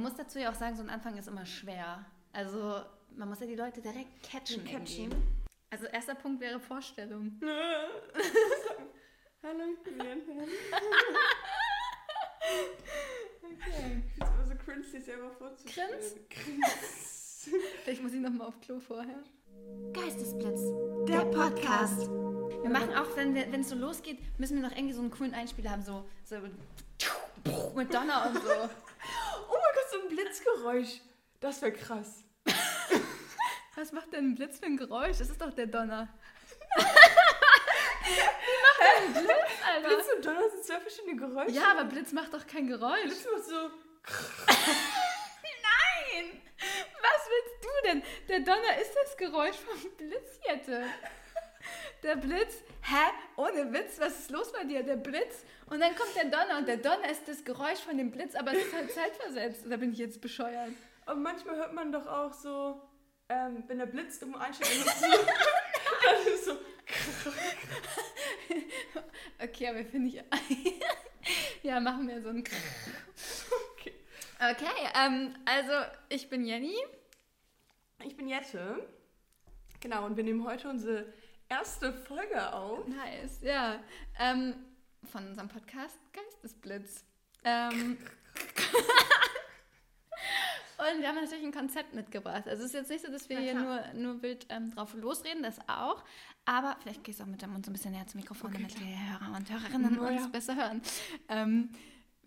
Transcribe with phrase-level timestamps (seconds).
[0.00, 2.06] man muss dazu ja auch sagen, so ein Anfang ist immer schwer.
[2.32, 2.82] Also
[3.14, 4.64] man muss ja die Leute direkt catchen.
[4.64, 5.12] Catchen.
[5.68, 7.38] Also erster Punkt wäre Vorstellung.
[9.42, 10.20] Hallo, ich bin Jan.
[13.42, 14.02] okay.
[14.16, 16.00] Ich finde es so cringe, sich selber vorzustellen.
[16.30, 17.50] Grins?
[17.84, 19.22] Vielleicht muss ich noch mal auf Klo vorher.
[19.92, 20.62] Geistesblitz.
[21.08, 22.08] Der Podcast.
[22.08, 25.72] Wir machen auch, wenn es so losgeht, müssen wir noch irgendwie so einen coolen Einspieler
[25.72, 26.36] haben, so, so
[27.76, 28.70] mit Donner und so.
[29.48, 29.79] Oh mein Gott,
[30.10, 31.00] Blitzgeräusch.
[31.40, 32.24] Das wäre krass.
[33.76, 35.18] Was macht denn ein Blitz für ein Geräusch?
[35.18, 36.08] Das ist doch der Donner.
[39.66, 39.88] Alter.
[39.88, 41.52] Blitz und Donner sind zwei verschiedene Geräusche.
[41.52, 43.04] Ja, aber Blitz macht doch kein Geräusch.
[43.04, 43.54] Blitz macht so.
[45.62, 46.42] Nein!
[47.00, 48.02] Was willst du denn?
[48.28, 50.84] Der Donner ist das Geräusch vom Blitz, Jette.
[52.02, 53.12] Der Blitz, hä?
[53.36, 54.82] Ohne Witz, was ist los bei dir?
[54.82, 58.10] Der Blitz und dann kommt der Donner und der Donner ist das Geräusch von dem
[58.10, 59.66] Blitz, aber es ist halt zeitversetzt.
[59.68, 60.72] Da bin ich jetzt bescheuert.
[61.06, 62.80] Und manchmal hört man doch auch so,
[63.28, 66.52] ähm, wenn der Blitz irgendwo einschlägt, dann ist so.
[66.52, 67.30] ist so.
[69.42, 70.22] Okay, aber finde ich.
[71.62, 72.40] ja, machen wir so ein.
[73.74, 73.92] Okay.
[74.38, 75.72] Okay, ähm, also
[76.08, 76.76] ich bin Jenny.
[78.04, 78.88] Ich bin Jette.
[79.80, 81.12] Genau, und wir nehmen heute unsere
[81.50, 82.86] erste Folge auf.
[82.86, 83.80] Nice, ja.
[84.18, 84.54] Ähm,
[85.10, 87.04] von unserem Podcast Geistesblitz.
[87.44, 87.96] Ähm,
[90.78, 92.46] und wir haben natürlich ein Konzept mitgebracht.
[92.46, 95.42] Also es ist jetzt nicht so, dass wir hier nur, nur wild ähm, drauf losreden,
[95.42, 96.02] das auch.
[96.44, 98.62] Aber vielleicht gehst du auch mit dem Mund so ein bisschen näher zum Mikrofon, Okay,
[98.62, 98.88] damit klar.
[98.88, 100.26] die Hörer und Hörerinnen Na uns ja.
[100.28, 100.82] besser hören.
[101.28, 101.70] Ähm,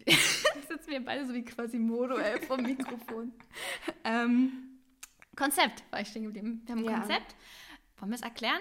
[0.67, 3.33] sitzen wir beide so wie quasi Modo ey, vom Mikrofon.
[4.03, 4.79] ähm,
[5.35, 6.61] Konzept war ich stehen geblieben.
[6.65, 6.99] Wir haben ein Ja.
[6.99, 7.35] Konzept.
[7.97, 8.59] Wollen wir es erklären?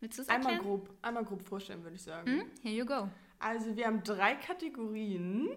[0.00, 2.30] Willst du es Einmal grob, einmal grob vorstellen, würde ich sagen.
[2.30, 2.42] Hm?
[2.62, 3.08] Here you go.
[3.38, 5.48] Also wir haben drei Kategorien.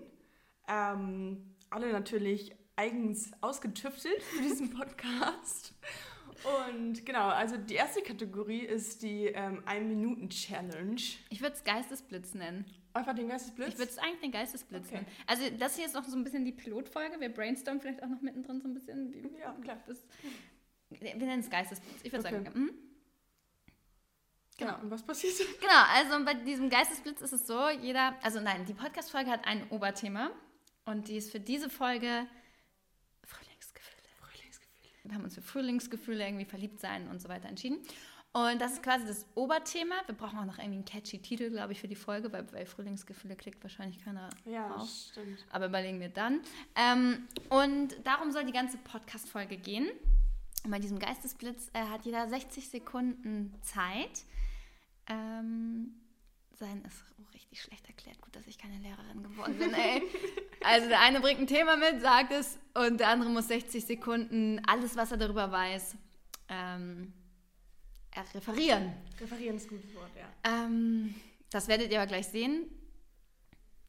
[0.68, 5.74] Ähm, alle natürlich eigens ausgetüftelt für diesen Podcast.
[6.68, 11.02] Und genau, also die erste Kategorie ist die ähm, 1-Minuten-Challenge.
[11.30, 12.66] Ich würde es Geistesblitz nennen.
[12.94, 13.70] Einfach den Geistesblitz.
[13.70, 14.96] Ich würde es eigentlich den Geistesblitz Okay.
[14.96, 15.08] nennen.
[15.28, 17.20] Also das hier ist noch so ein bisschen die Pilotfolge.
[17.20, 19.14] Wir brainstormen vielleicht auch noch mittendrin so ein bisschen.
[19.40, 19.78] Ja, klar.
[19.86, 19.98] Das,
[20.90, 22.00] wir nennen es Geistesblitz.
[22.04, 22.44] Ich würde Okay.
[22.44, 22.72] sagen, mhm.
[24.66, 24.80] Genau.
[24.82, 25.34] Und was passiert?
[25.60, 29.70] Genau, also bei diesem Geistesblitz ist es so, jeder, also nein, die Podcast-Folge hat ein
[29.70, 30.32] Oberthema
[30.86, 32.26] und die ist für diese Folge
[33.24, 33.98] Frühlingsgefühle.
[34.20, 34.92] Frühlingsgefühl.
[35.04, 37.78] Wir haben uns für Frühlingsgefühle, irgendwie verliebt sein und so weiter entschieden.
[38.34, 39.96] Und das ist quasi das Oberthema.
[40.06, 42.66] Wir brauchen auch noch irgendwie einen catchy Titel, glaube ich, für die Folge, weil bei
[42.66, 44.88] Frühlingsgefühle klickt wahrscheinlich keiner Ja, drauf.
[45.12, 45.46] stimmt.
[45.52, 46.40] Aber überlegen wir dann.
[46.76, 49.90] Ähm, und darum soll die ganze Podcast-Folge gehen.
[50.64, 54.24] Und bei diesem Geistesblitz äh, hat jeder 60 Sekunden Zeit.
[55.12, 55.94] Ähm,
[56.54, 58.22] sein ist oh, richtig schlecht erklärt.
[58.22, 60.02] Gut, dass ich keine Lehrerin geworden bin, ey.
[60.64, 64.62] Also der eine bringt ein Thema mit, sagt es, und der andere muss 60 Sekunden
[64.68, 65.96] alles, was er darüber weiß,
[66.50, 67.12] ähm,
[68.12, 68.94] er referieren.
[69.20, 70.28] Referieren ist ein gutes Wort, ja.
[70.44, 71.16] Ähm,
[71.50, 72.70] das werdet ihr aber gleich sehen.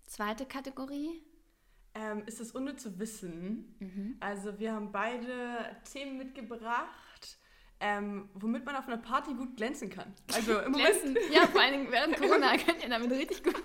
[0.06, 1.22] Zweite Kategorie.
[1.94, 3.74] Ähm, ist das unnütze Wissen?
[3.78, 4.16] Mhm.
[4.20, 7.38] Also wir haben beide Themen mitgebracht,
[7.84, 10.14] ähm, womit man auf einer Party gut glänzen kann.
[10.32, 11.18] Also im Moment glänzen.
[11.32, 13.60] Ja, vor allen Dingen während Corona könnt ihr damit richtig gut,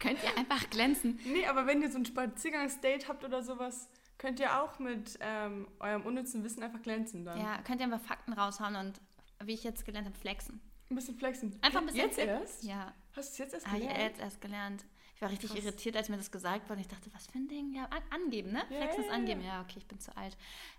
[0.00, 1.18] könnt ihr einfach glänzen.
[1.24, 5.68] Nee, aber wenn ihr so ein Spaziergangsdate habt oder sowas, könnt ihr auch mit ähm,
[5.78, 7.38] eurem unnützen Wissen einfach glänzen dann.
[7.40, 9.00] Ja, könnt ihr einfach Fakten raushauen und,
[9.44, 10.60] wie ich jetzt gelernt habe, flexen.
[10.90, 11.56] Ein bisschen flexen.
[11.62, 12.64] Einfach ein bisschen Jetzt erst?
[12.64, 13.98] Ja, Hast du es jetzt erst ich gelernt?
[13.98, 14.84] jetzt erst gelernt.
[15.14, 15.64] Ich war richtig Krass.
[15.64, 16.80] irritiert, als mir das gesagt wurde.
[16.80, 17.72] Ich dachte, was für ein Ding?
[17.74, 18.62] Ja, an angeben, ne?
[18.70, 19.40] Ja, Flexen ist angeben.
[19.42, 20.36] Ja, okay, ich bin zu alt.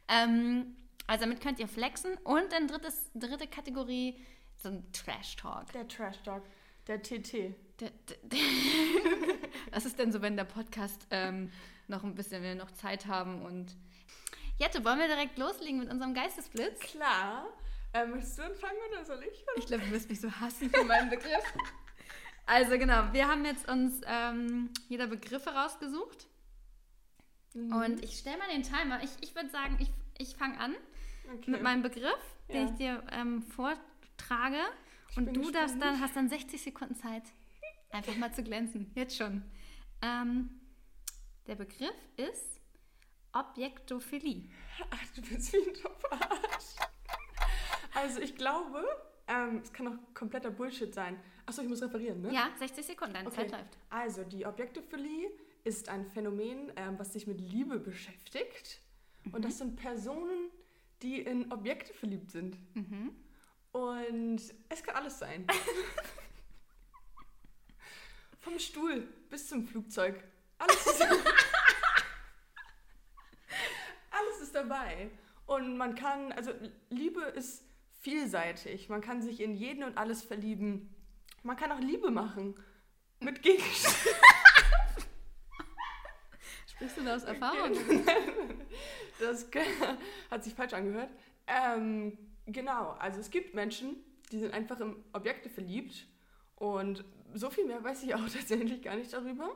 [0.09, 0.75] Ähm,
[1.07, 2.15] also damit könnt ihr flexen.
[2.23, 4.19] Und dann drittes, dritte Kategorie,
[4.57, 5.71] so ein Trash-Talk.
[5.73, 6.43] Der Trash Talk,
[6.87, 7.33] der TT.
[7.79, 8.39] Der- der- der-
[9.71, 11.51] Was ist denn so, wenn der Podcast ähm,
[11.87, 13.75] noch ein bisschen, wir noch Zeit haben und.
[14.59, 16.79] Jette, wollen wir direkt loslegen mit unserem Geistesblitz?
[16.79, 17.47] Klar.
[17.95, 19.43] Ähm, möchtest du anfangen oder soll ich?
[19.57, 21.43] Ich glaube, du wirst mich so hassen für meinen Begriff.
[22.45, 26.27] Also genau, wir haben jetzt uns ähm, jeder Begriffe rausgesucht.
[27.53, 27.73] Mhm.
[27.73, 29.01] Und ich stelle mal den Timer.
[29.03, 30.75] Ich, ich würde sagen, ich, ich fange an
[31.31, 31.51] okay.
[31.51, 32.71] mit meinem Begriff, den Ja.
[32.71, 34.57] ich dir ähm, vortrage.
[35.11, 37.23] Ich Und du darfst dann, hast dann 60 Sekunden Zeit,
[37.91, 38.91] einfach mal zu glänzen.
[38.95, 39.43] Jetzt schon.
[40.01, 40.49] Ähm,
[41.47, 42.59] der Begriff ist
[43.33, 44.49] Objektophilie.
[44.89, 46.75] Ach, du bist wie ein Toparsch.
[47.93, 48.83] Also ich glaube,
[49.27, 51.19] ähm, es kann auch kompletter Bullshit sein.
[51.45, 52.33] Achso, ich muss referieren, ne?
[52.33, 53.41] Ja, 60 Sekunden, deine Okay.
[53.41, 53.77] Zeit läuft.
[53.89, 55.29] Also, die Objektophilie
[55.63, 58.79] ist ein Phänomen, ähm, was sich mit Liebe beschäftigt.
[59.25, 59.41] Und Mhm.
[59.41, 60.49] das sind Personen,
[61.03, 62.57] die in Objekte verliebt sind.
[62.75, 63.15] Mhm.
[63.71, 65.45] Und es kann alles sein.
[68.39, 70.23] Vom Stuhl bis zum Flugzeug.
[70.57, 71.21] Alles zusammen.
[74.43, 75.09] ist dabei.
[75.45, 76.51] Und man kann, also
[76.89, 77.63] Liebe ist
[78.01, 78.89] vielseitig.
[78.89, 80.93] Man kann sich in jeden und alles verlieben.
[81.41, 82.55] Man kann auch Liebe machen.
[83.19, 83.99] Mit Gegenständen.
[86.75, 87.71] Sprichst du da aus Erfahrung?
[89.19, 89.47] das
[90.31, 91.09] hat sich falsch angehört.
[91.47, 93.95] Ähm, genau, also es gibt Menschen,
[94.31, 96.07] die sind einfach in Objekte verliebt.
[96.55, 97.03] Und
[97.33, 99.55] so viel mehr weiß ich auch tatsächlich gar nicht darüber.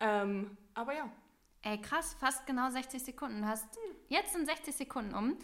[0.00, 1.10] Ähm, aber ja.
[1.62, 3.42] Ey, krass, fast genau 60 Sekunden.
[3.42, 3.78] Du hast
[4.08, 5.38] jetzt sind 60 Sekunden um.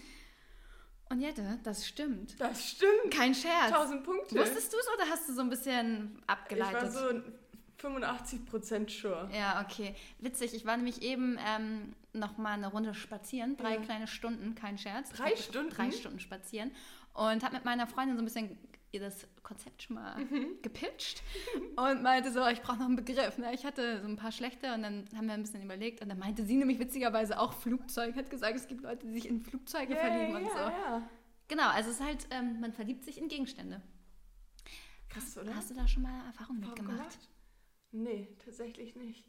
[1.09, 2.41] Und Jette, das stimmt.
[2.41, 3.13] Das stimmt.
[3.13, 3.73] Kein Scherz.
[3.73, 4.39] 1000 Punkte.
[4.39, 6.91] Wusstest du es oder hast du so ein bisschen abgeleitet?
[6.91, 7.23] Ich war so
[7.82, 9.29] 85% sure.
[9.32, 9.94] Ja, okay.
[10.19, 13.56] Witzig, ich war nämlich eben ähm, noch mal eine Runde spazieren.
[13.56, 13.81] Drei ja.
[13.81, 15.11] kleine Stunden, kein Scherz.
[15.11, 15.71] Drei Stunden?
[15.71, 16.71] Drei Stunden spazieren.
[17.15, 18.59] Und habe mit meiner Freundin so ein bisschen
[18.93, 20.61] ihr das Konzept schon mal mhm.
[20.62, 21.23] gepitcht
[21.77, 23.38] und meinte so, ich brauche noch einen Begriff.
[23.38, 23.55] Ne?
[23.55, 26.19] Ich hatte so ein paar schlechte und dann haben wir ein bisschen überlegt und dann
[26.19, 29.94] meinte sie nämlich witzigerweise auch Flugzeug, hat gesagt, es gibt Leute, die sich in Flugzeuge
[29.94, 30.59] yeah, verlieben und yeah, so.
[30.59, 31.09] Yeah.
[31.49, 33.81] Genau, also es ist halt, ähm, man verliebt sich in Gegenstände.
[35.09, 35.55] Krass, oder?
[35.55, 36.97] Hast du da schon mal Erfahrungen mitgemacht?
[36.97, 37.30] Gemacht?
[37.93, 39.25] Nee, tatsächlich nicht.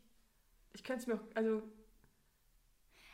[0.73, 1.61] Ich könnte es mir auch, also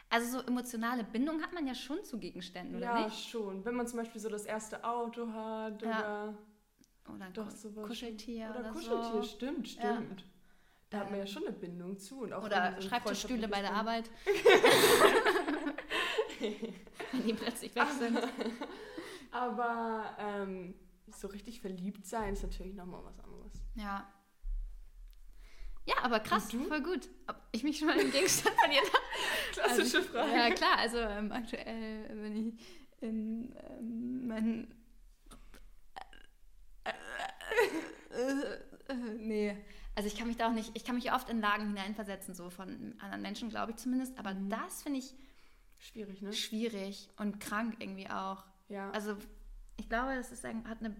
[0.10, 3.26] also so emotionale Bindung hat man ja schon zu Gegenständen, oder ja, nicht?
[3.26, 3.66] Ja, schon.
[3.66, 6.00] Wenn man zum Beispiel so das erste Auto hat ja.
[6.00, 6.38] oder,
[7.14, 7.88] oder doch sowas.
[7.88, 9.24] Kuscheltier oder, oder Kuscheltier, so.
[9.24, 10.22] stimmt, stimmt.
[10.22, 10.28] Ja.
[10.90, 12.22] Da hat man ja schon eine Bindung zu.
[12.22, 14.10] Und auch oder Schreibtischstühle bei der Arbeit.
[16.40, 18.18] Wenn die plötzlich weg sind.
[19.32, 20.76] Aber ähm,
[21.08, 23.52] so richtig verliebt sein ist natürlich nochmal was anderes.
[23.76, 24.08] Ja.
[25.88, 27.08] Ja, aber krass, voll gut.
[27.28, 29.04] Ob ich mich schon mal im Gegenstand verliert habe.
[29.54, 30.32] Klassische also, Frage.
[30.32, 30.78] Ja, klar.
[30.80, 32.54] Also ähm, aktuell, wenn ich
[33.00, 34.76] in ähm, meinen.
[36.84, 36.92] Äh,
[38.14, 39.58] äh, äh, nee.
[39.96, 42.50] Also ich kann mich da auch nicht, ich kann mich oft in Lagen hineinversetzen, so
[42.50, 44.20] von anderen Menschen, glaube ich zumindest.
[44.20, 44.50] Aber mhm.
[44.50, 45.16] das finde ich
[45.80, 46.34] schwierig, ne?
[46.34, 48.44] Schwierig und krank irgendwie auch.
[48.68, 48.92] Ja.
[48.92, 49.16] Also
[49.78, 50.96] ich glaube, das ist, hat eine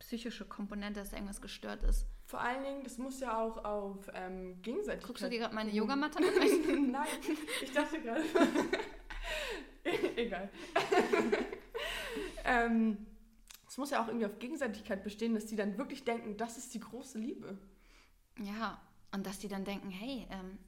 [0.00, 2.06] psychische Komponente, dass irgendwas gestört ist.
[2.26, 5.06] Vor allen Dingen, das muss ja auch auf ähm, Gegenseitigkeit...
[5.06, 6.90] Guckst du dir gerade meine Yogamatte an?
[6.90, 7.06] Nein,
[7.62, 8.22] ich dachte gerade...
[10.16, 10.50] Egal.
[12.44, 13.06] ähm,
[13.68, 16.74] es muss ja auch irgendwie auf Gegenseitigkeit bestehen, dass die dann wirklich denken, das ist
[16.74, 17.56] die große Liebe.
[18.40, 18.80] Ja,
[19.12, 20.58] und dass die dann denken, hey, ähm,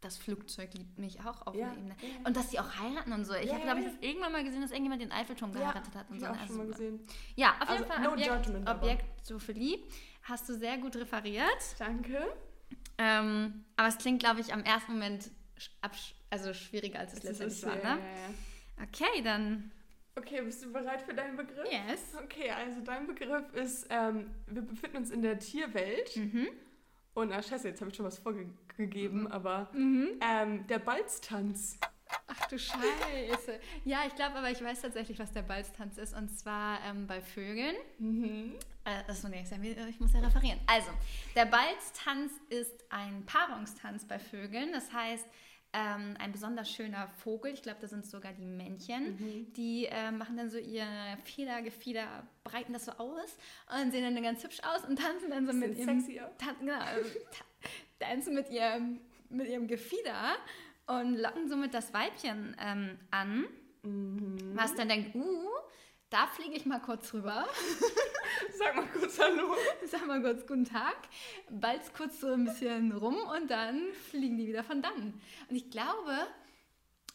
[0.00, 1.96] das Flugzeug liebt mich auch auf ja, einer Ebene.
[2.00, 2.26] Ja.
[2.26, 3.34] Und dass die auch heiraten und so.
[3.34, 6.08] Ich ja, habe, glaube ich, das irgendwann mal gesehen, dass irgendjemand den Eiffelturm geheiratet hat.
[6.08, 6.28] Und ich so.
[6.28, 7.00] auch also, schon mal gesehen.
[7.36, 9.84] Ja, auf also, jeden Fall no Objekt, judgment, Objekt Sophie.
[10.22, 11.76] Hast du sehr gut referiert.
[11.78, 12.26] Danke.
[12.98, 15.30] Ähm, aber es klingt, glaube ich, am ersten Moment
[16.30, 17.96] also schwieriger, als es, es letztendlich war.
[17.96, 18.02] Ne?
[18.82, 19.70] Okay, dann...
[20.16, 21.66] Okay, bist du bereit für deinen Begriff?
[21.70, 22.14] Yes.
[22.22, 26.16] Okay, also dein Begriff ist, ähm, wir befinden uns in der Tierwelt.
[26.16, 26.48] Mhm.
[27.20, 29.26] Und, ah, scheiße, jetzt habe ich schon was vorgegeben, mhm.
[29.26, 30.18] aber mhm.
[30.22, 31.78] Ähm, der Balztanz.
[32.26, 33.60] Ach du Scheiße.
[33.84, 36.16] Ja, ich glaube aber, ich weiß tatsächlich, was der Balztanz ist.
[36.16, 37.76] Und zwar ähm, bei Vögeln.
[37.98, 38.54] Mhm.
[38.84, 40.58] Äh, das ist ich muss ja referieren.
[40.66, 40.90] Also,
[41.36, 44.72] der Balztanz ist ein Paarungstanz bei Vögeln.
[44.72, 45.26] Das heißt,
[45.72, 49.52] ähm, ein besonders schöner Vogel, ich glaube, da sind sogar die Männchen, mhm.
[49.52, 50.86] die äh, machen dann so ihr
[51.24, 53.36] Federgefieder, breiten das so aus
[53.80, 56.04] und sehen dann ganz hübsch aus und tanzen dann so mit ihrem,
[56.38, 57.08] tan genau, also,
[58.00, 60.36] tanzen mit ihrem, mit ihrem Gefieder
[60.86, 63.46] und locken somit das Weibchen ähm, an,
[63.82, 64.38] mhm.
[64.54, 65.48] was dann denkt, uh,
[66.10, 67.46] da fliege ich mal kurz rüber.
[68.58, 69.54] Sag mal kurz Hallo.
[69.86, 70.96] Sag mal kurz Guten Tag.
[71.48, 75.20] Balz kurz so ein bisschen rum und dann fliegen die wieder von dann.
[75.48, 76.26] Und ich glaube,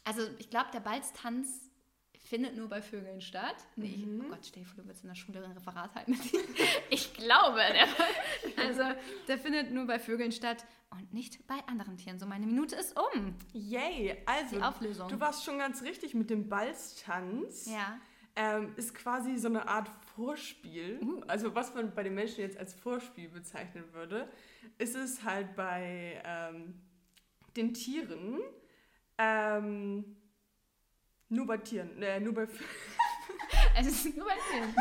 [0.06, 1.70] also ich glaube, der Balztanz
[2.18, 3.56] findet nur bei Vögeln statt.
[3.76, 4.20] Nee, mhm.
[4.20, 6.18] ich, oh Gott, stell dir vor, du willst in der Schule ein Referat halten.
[6.90, 8.84] ich glaube, der, also
[9.28, 12.18] der findet nur bei Vögeln statt und nicht bei anderen Tieren.
[12.18, 13.36] So, meine Minute ist um.
[13.52, 15.10] Yay, also Die Auflösung.
[15.10, 17.66] du warst schon ganz richtig mit dem Balztanz.
[17.70, 18.00] Ja
[18.36, 21.00] ähm, ist quasi so eine Art Vorspiel.
[21.02, 21.22] Uh.
[21.28, 24.30] Also was man bei den Menschen jetzt als Vorspiel bezeichnen würde,
[24.78, 26.82] ist es halt bei ähm,
[27.56, 28.40] den Tieren,
[29.18, 30.18] ähm,
[31.30, 32.48] nur bei Tieren, äh, nur bei
[33.78, 34.76] Es ist nur bei Tieren.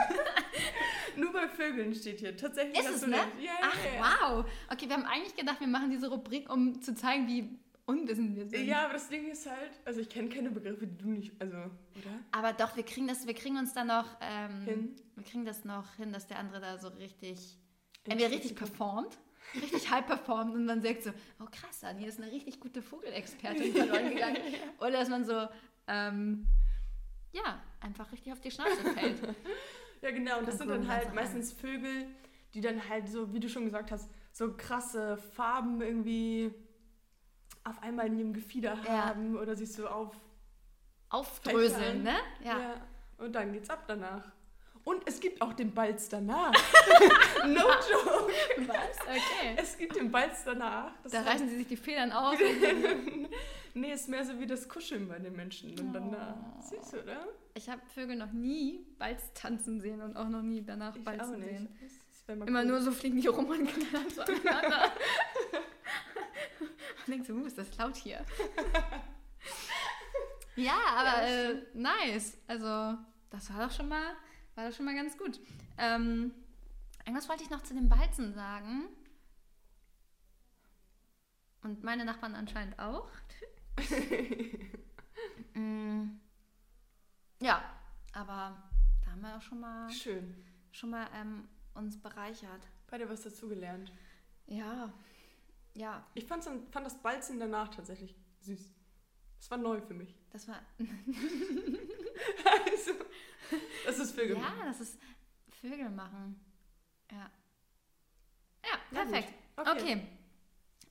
[1.16, 2.37] nur bei Vögeln steht hier.
[2.37, 3.16] Tatsächlich ist es, ne?
[3.40, 4.20] Ja, Ach, ja.
[4.20, 4.50] wow.
[4.70, 8.46] Okay, wir haben eigentlich gedacht, wir machen diese Rubrik, um zu zeigen, wie unwissend wir
[8.46, 8.66] sind.
[8.66, 11.56] Ja, aber das Ding ist halt, also ich kenne keine Begriffe, die du nicht, also,
[11.56, 12.20] oder?
[12.32, 14.96] Aber doch, wir kriegen das, wir kriegen uns da noch ähm, hin.
[15.14, 17.58] Wir kriegen das noch hin, dass der andere da so richtig,
[18.04, 19.18] entweder richtig performt,
[19.54, 21.10] richtig high performt und man sagt so,
[21.40, 24.38] oh krass, hier ist eine richtig gute Vogelexpertin verloren gegangen.
[24.78, 25.46] Oder dass man so,
[25.86, 26.46] ähm,
[27.32, 29.18] ja, einfach richtig auf die Schnauze fällt.
[30.02, 32.06] ja, genau, und das sind dann halt meistens Vögel,
[32.54, 36.54] die dann halt so, wie du schon gesagt hast, so krasse Farben irgendwie
[37.64, 39.40] auf einmal in ihrem Gefieder haben ja.
[39.40, 40.12] oder sich so auf
[41.09, 42.16] aufdröseln, ne?
[42.42, 42.75] Ja.
[43.18, 44.33] Und dann geht's ab danach.
[44.85, 46.52] Und es gibt auch den Balz danach.
[47.47, 48.33] no joke.
[48.66, 49.00] Was?
[49.00, 49.54] Okay.
[49.56, 50.92] Es gibt den Balz danach.
[51.02, 52.37] Das Da reißen sie sich die Federn aus.
[53.73, 55.75] nee, ist mehr so wie das Kuscheln bei den Menschen.
[55.92, 56.35] Danach.
[56.59, 56.62] Oh.
[56.62, 57.26] Süß, oder?
[57.54, 61.25] Ich habe Vögel noch nie Balz tanzen sehen und auch noch nie danach Ich nicht.
[61.25, 61.68] sehen.
[62.26, 62.64] Immer cool.
[62.66, 64.23] nur so fliegen die rum und knallen so.
[66.60, 68.24] und denkst du, uh, ist das laut hier.
[70.56, 72.38] ja, aber Ja, äh, nice.
[72.46, 72.98] Also,
[73.30, 74.14] das war doch schon mal,
[74.54, 75.40] war doch schon mal ganz gut.
[75.78, 76.32] Ähm,
[77.04, 78.88] irgendwas wollte ich noch zu den Balzen sagen.
[81.62, 83.08] Und meine Nachbarn anscheinend auch.
[85.54, 86.18] Mm,
[87.40, 87.62] ja,
[88.12, 88.60] aber
[89.04, 90.34] da haben wir auch schon mal, Schön.
[90.72, 92.66] schon mal ähm, uns bereichert.
[92.88, 93.92] Beide was dazugelernt.
[94.46, 94.92] Ja,
[95.75, 98.73] ja, Ich fand's dann, fand das Balzen danach tatsächlich süß.
[99.38, 100.14] Das war neu für mich.
[100.31, 100.62] das war.
[102.66, 102.93] also,
[103.85, 104.37] das ist Vögel.
[104.37, 104.99] Ja, das ist
[105.61, 106.40] Vögel machen.
[107.11, 107.31] Ja.
[108.64, 109.35] Ja, perfekt.
[109.57, 109.71] Okay.
[109.71, 110.09] Okay.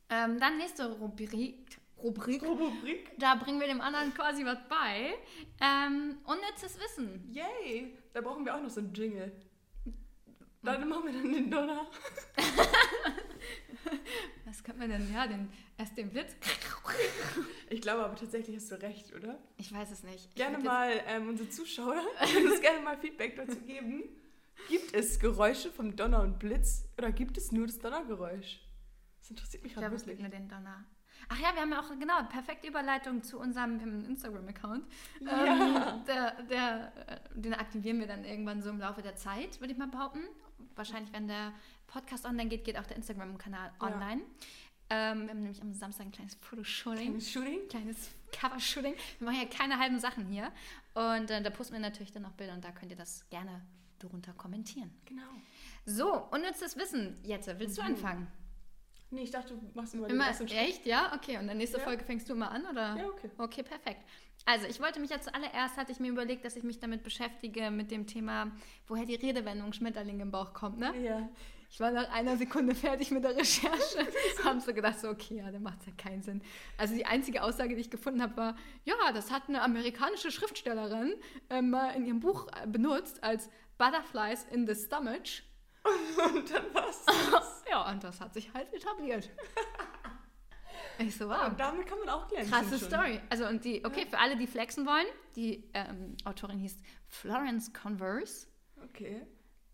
[0.10, 1.80] Ähm, dann nächste Rubrik.
[1.98, 2.44] Rubrik.
[2.44, 3.12] Rubrik.
[3.18, 5.16] Da bringen wir dem anderen quasi was bei.
[5.62, 7.32] Ähm, unnützes Wissen.
[7.32, 7.98] Yay!
[8.14, 9.32] Da brauchen wir auch noch so einen Jingle.
[10.62, 11.88] Dann machen wir dann den Donner.
[14.46, 15.14] Was könnte man denn?
[15.14, 16.36] Ja, den, erst den Blitz.
[17.70, 19.40] Ich glaube aber tatsächlich hast du recht, oder?
[19.58, 20.30] Ich weiß es nicht.
[20.30, 21.96] Ich Gerne mal ähm, unsere Zuschauer
[22.32, 24.04] können uns gerne mal Feedback dazu geben.
[24.70, 28.62] Gibt es Geräusche vom Donner und Blitz oder gibt es nur das Donnergeräusch?
[29.20, 30.32] Das interessiert mich Ich gerade glaube, es gibt wirklich.
[30.32, 30.86] nur den Donner.
[31.30, 34.86] Ach ja, wir haben ja auch, genau, perfekte Überleitung zu unserem Instagram-Account.
[35.22, 35.46] Ja.
[35.46, 39.72] Ähm, der, der, äh, den aktivieren wir dann irgendwann so im Laufe der Zeit, würde
[39.74, 40.22] ich mal behaupten.
[40.76, 41.54] Wahrscheinlich, wenn der
[41.94, 43.88] Podcast online geht, geht auch der Instagram-Kanal Ja.
[43.88, 44.22] online.
[44.90, 47.04] Ähm, wir haben nämlich am Samstag ein kleines Fotoshooting.
[47.06, 47.68] Kleines Shooting?
[47.70, 48.96] kleines Cover-Shooting.
[49.20, 50.52] Wir machen ja keine halben Sachen hier.
[50.96, 53.62] Und äh, da posten wir natürlich dann noch Bilder und da könnt ihr das gerne
[54.00, 54.92] drunter kommentieren.
[55.06, 55.24] Genau.
[55.86, 57.18] So, unnützes Wissen.
[57.24, 57.88] Jette, willst du Mhm.
[57.90, 58.28] anfangen?
[59.12, 60.52] Nee, ich dachte, du machst immer den Immer, Schritt.
[60.52, 60.86] echt?
[60.88, 61.14] Ja?
[61.16, 61.84] Okay, und dann nächste Ja.
[61.84, 62.96] Folge fängst du immer an, oder?
[62.98, 63.30] Ja, okay.
[63.38, 64.02] Okay, perfekt.
[64.46, 67.70] Also, ich wollte mich ja zuallererst, hatte ich mir überlegt, dass ich mich damit beschäftige,
[67.70, 68.52] mit dem Thema,
[68.88, 70.98] woher die Redewendung Schmetterling im Bauch kommt, ne?
[71.00, 71.30] Ja.
[71.74, 74.08] Ich war nach einer Sekunde fertig mit der Recherche.
[74.44, 76.44] Haben so gedacht, so, okay, ja, dann macht es ja keinen Sinn.
[76.78, 81.16] Also die einzige Aussage, die ich gefunden habe, war, ja, das hat eine amerikanische Schriftstellerin
[81.50, 83.50] äh, mal in ihrem Buch äh, benutzt als
[83.80, 85.42] Butterflies in the Stomach.
[85.84, 87.64] Und dann war's das.
[87.68, 89.32] Ja, und das hat sich halt etabliert.
[91.00, 91.48] Ich so, wow.
[91.48, 92.52] Und damit kann man auch lernen.
[92.52, 92.88] Krasse schon.
[92.88, 93.20] Story.
[93.30, 96.78] Also und die, okay, für alle, die flexen wollen, die ähm, Autorin hieß
[97.08, 98.48] Florence Converse.
[98.84, 99.26] Okay.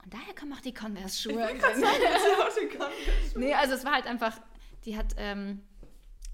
[0.03, 1.34] Und daher kommen auch die Converse-Schuhe.
[1.60, 1.82] Converse-
[3.36, 4.39] Nee, also es war halt einfach,
[4.86, 5.62] die hat ähm,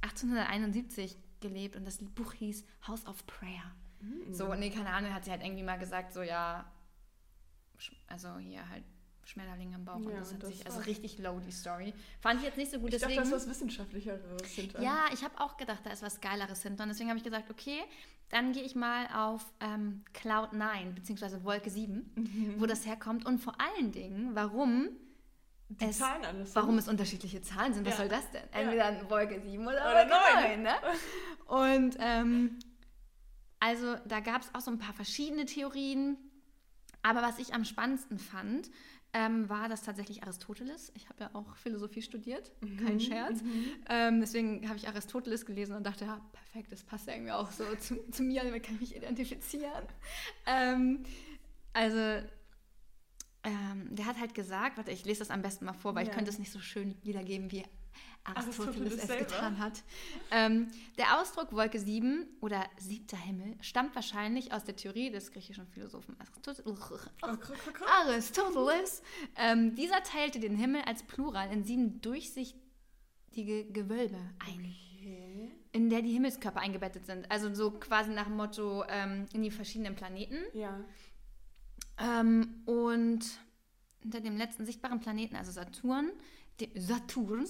[0.01, 3.71] 1871 gelebt und das Buch hieß House of Prayer.
[4.01, 4.33] Mhm.
[4.33, 6.65] So, nee, keine Ahnung, hat sie halt irgendwie mal gesagt, so ja,
[8.07, 8.83] also hier halt
[9.25, 11.93] Schmetterling im Bauch und Ja, das hat das sich, also richtig low, die Story.
[12.21, 13.29] Fand ich jetzt nicht so gut, Ich dachte, deswegen...
[13.31, 14.81] da ist was Wissenschaftlicheres hinter.
[14.81, 16.83] Ja, ich habe auch gedacht, da ist was Geileres hinter.
[16.83, 17.79] Und deswegen habe ich gesagt, okay,
[18.29, 22.55] dann gehe ich mal auf ähm, Cloud 9, beziehungsweise Wolke 7, Mhm.
[22.59, 23.25] wo das herkommt.
[23.25, 24.89] Und vor allen Dingen, warum,
[25.69, 26.55] Die es, Zahlen alles.
[26.55, 27.85] warum es unterschiedliche Zahlen sind.
[27.85, 27.97] Was Ja.
[27.97, 28.43] soll das denn?
[28.53, 28.59] Ja.
[28.59, 30.09] Entweder eine Wolke 7 oder, Oder Wolke
[30.51, 30.63] neun.
[30.63, 30.63] 9.
[30.63, 30.73] Ne?
[31.47, 32.59] Und ähm,
[33.59, 36.17] also da gab es auch so ein paar verschiedene Theorien.
[37.01, 38.71] Aber was ich am spannendsten fand,
[39.17, 40.91] ähm, war das tatsächlich Aristoteles.
[40.95, 43.43] Ich habe ja auch Philosophie studiert, kein Mhm, Scherz.
[43.87, 47.49] Ähm, deswegen habe ich Aristoteles gelesen und dachte, ja, perfekt, das passt ja irgendwie auch
[47.51, 49.85] so zu, zu mir, damit kann ich mich identifizieren.
[50.45, 51.03] Ähm,
[51.73, 52.27] also,
[53.43, 56.09] ähm, der hat halt gesagt, warte, ich lese das am besten mal vor, weil ich
[56.09, 56.13] Ja.
[56.13, 57.63] könnte es nicht so schön wiedergeben, wie
[58.25, 59.25] Aristoteles, es selber.
[59.25, 59.83] getan hat.
[60.31, 60.67] Ähm,
[60.97, 66.15] der Ausdruck Wolke 7 oder siebter Himmel stammt wahrscheinlich aus der Theorie des griechischen Philosophen.
[68.03, 69.01] Aristoteles.
[69.35, 75.51] Ähm, dieser teilte den Himmel als Plural in sieben durchsichtige Gewölbe ein, Okay.
[75.71, 77.29] in der die Himmelskörper eingebettet sind.
[77.29, 80.37] Also so quasi nach dem Motto ähm, in die verschiedenen Planeten.
[80.53, 80.79] Ja.
[81.99, 83.23] Ähm, und
[84.01, 86.09] hinter dem letzten sichtbaren Planeten, also Saturn,
[86.59, 87.45] dem Saturn,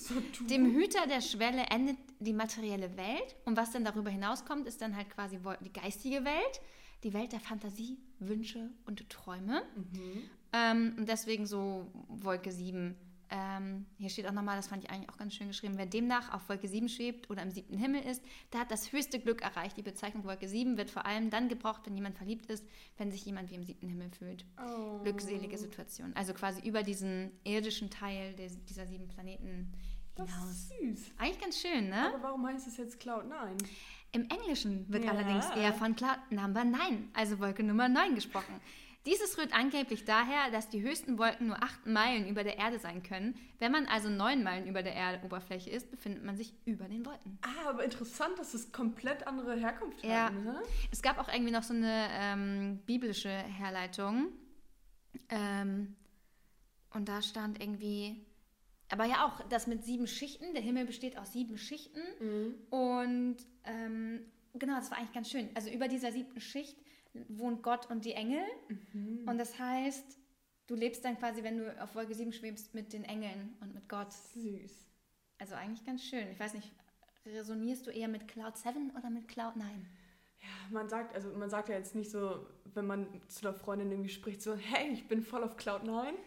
[0.49, 3.35] dem Hüter der Schwelle endet die materielle Welt.
[3.45, 6.61] Und was dann darüber hinauskommt, ist dann halt quasi die geistige Welt,
[7.03, 9.61] die Welt der Fantasie, Wünsche und Träume.
[9.75, 10.29] Mhm.
[10.53, 12.95] Ähm, und deswegen so Wolke 7.
[13.29, 16.33] Ähm, hier steht auch nochmal, das fand ich eigentlich auch ganz schön geschrieben, wer demnach
[16.33, 19.77] auf Wolke 7 schwebt oder im siebten Himmel ist, der hat das höchste Glück erreicht.
[19.77, 22.65] Die Bezeichnung Wolke 7 wird vor allem dann gebraucht, wenn jemand verliebt ist,
[22.97, 24.45] wenn sich jemand wie im siebten Himmel fühlt.
[24.63, 24.99] Oh.
[25.03, 26.11] Glückselige Situation.
[26.15, 29.71] Also quasi über diesen irdischen Teil des, dieser sieben Planeten
[30.15, 30.49] Das hinaus.
[30.51, 31.11] ist süß.
[31.17, 32.07] Eigentlich ganz schön, ne?
[32.13, 33.57] Aber warum heißt es jetzt Cloud 9?
[34.11, 35.11] Im Englischen wird Ja.
[35.11, 38.61] allerdings eher von Cloud Number 9, also Wolke Nummer 9, gesprochen.
[39.05, 43.03] Dieses rührt angeblich daher, dass die höchsten Wolken nur 8 Meilen über der Erde sein
[43.03, 43.35] können.
[43.59, 47.37] Wenn man also 9 Meilen über der Erdoberfläche ist, befindet man sich über den Wolken.
[47.43, 50.25] Ah, aber interessant, dass es komplett andere Herkunft Ja.
[50.25, 50.33] hat.
[50.33, 50.59] Ne?
[50.91, 54.29] Es gab auch irgendwie noch so eine ähm, biblische Herleitung.
[55.29, 55.95] Ähm,
[56.93, 58.25] und da stand irgendwie,
[58.89, 60.53] aber ja auch das mit sieben Schichten.
[60.53, 62.01] Der Himmel besteht aus sieben Schichten.
[62.71, 64.21] Und ähm,
[64.55, 65.49] genau, das war eigentlich ganz schön.
[65.53, 66.75] Also über dieser siebten Schicht
[67.29, 68.43] wohnt Gott und die Engel.
[69.25, 70.17] Und das heißt,
[70.67, 73.87] du lebst dann quasi, wenn du auf Wolke 7 schwebst, mit den Engeln und mit
[73.89, 74.11] Gott.
[74.11, 74.85] Süß.
[75.37, 76.29] Also eigentlich ganz schön.
[76.31, 76.71] Ich weiß nicht,
[77.25, 79.67] resonierst du eher mit Cloud 7 oder mit Cloud 9?
[80.41, 83.91] Ja, man sagt, also man sagt ja jetzt nicht so, wenn man zu einer Freundin
[83.91, 86.13] irgendwie spricht, so, hey, ich bin voll auf Cloud 9.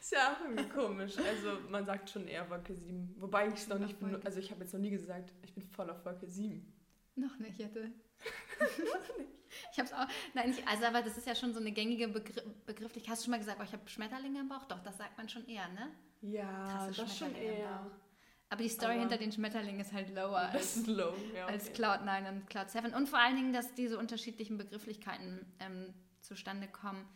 [0.00, 1.18] ist ja auch irgendwie komisch.
[1.18, 3.16] Also man sagt schon eher Wolke 7.
[3.18, 5.90] Wobei ich es noch nicht, also ich habe jetzt noch nie gesagt, ich bin voll
[5.90, 6.72] auf Wolke 7.
[7.16, 7.90] Noch nicht, Jette.
[9.72, 10.06] ich hab's auch.
[10.34, 13.12] Nein, nicht, also aber das ist ja schon so eine gängige Begr Begrifflichkeit.
[13.12, 14.64] Hast du schon mal gesagt, oh, ich habe Schmetterlinge im Bauch?
[14.64, 15.92] Doch, das sagt man schon eher, ne?
[16.22, 17.90] Ja, das schon eher.
[18.48, 21.46] Aber die Story Aber- hinter den Schmetterlingen ist halt lower als, ist low, ja.
[21.46, 21.74] als okay.
[21.74, 22.94] Cloud 9 und Cloud 7.
[22.94, 27.06] Und vor allen Dingen, dass diese unterschiedlichen Begrifflichkeiten ähm, zustande kommen,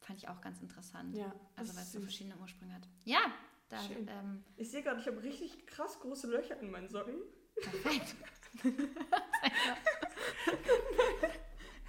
[0.00, 1.14] fand ich auch ganz interessant.
[1.16, 2.88] Ja, Also weil es so verschiedene Ursprünge hat.
[3.04, 3.20] Ja,
[3.68, 7.16] da, ähm, Ich sehe gerade, ich habe richtig krass große Löcher in meinen Socken.
[7.56, 8.14] perfekt.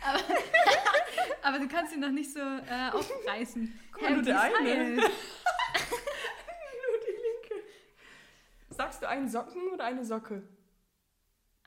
[0.04, 0.20] aber,
[1.42, 3.80] aber du kannst ihn noch nicht so äh, aufreißen.
[3.92, 4.96] Guck mal, nur der eine.
[4.96, 5.04] Nur
[7.02, 7.68] die linke.
[8.70, 10.44] Sagst du einen Socken oder eine Socke?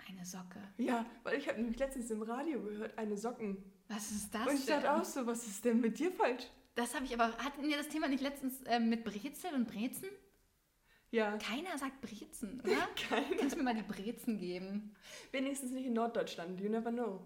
[0.09, 0.61] Eine Socke.
[0.78, 3.62] Ja, weil ich habe nämlich letztens im Radio gehört, eine Socken.
[3.88, 6.45] Was ist das Und ich dachte auch so, was ist denn mit dir falsch?
[6.75, 7.37] Das habe ich aber.
[7.38, 10.09] Hatten wir das Thema nicht letztens ähm, mit Brezel und Brezen?
[11.11, 12.87] Ja, Keiner sagt Brezen, oder?
[13.09, 13.37] keiner.
[13.38, 14.95] Kannst du mir mal die Brezen geben?
[15.33, 16.61] Wenigstens nicht in Norddeutschland.
[16.61, 17.21] You never know.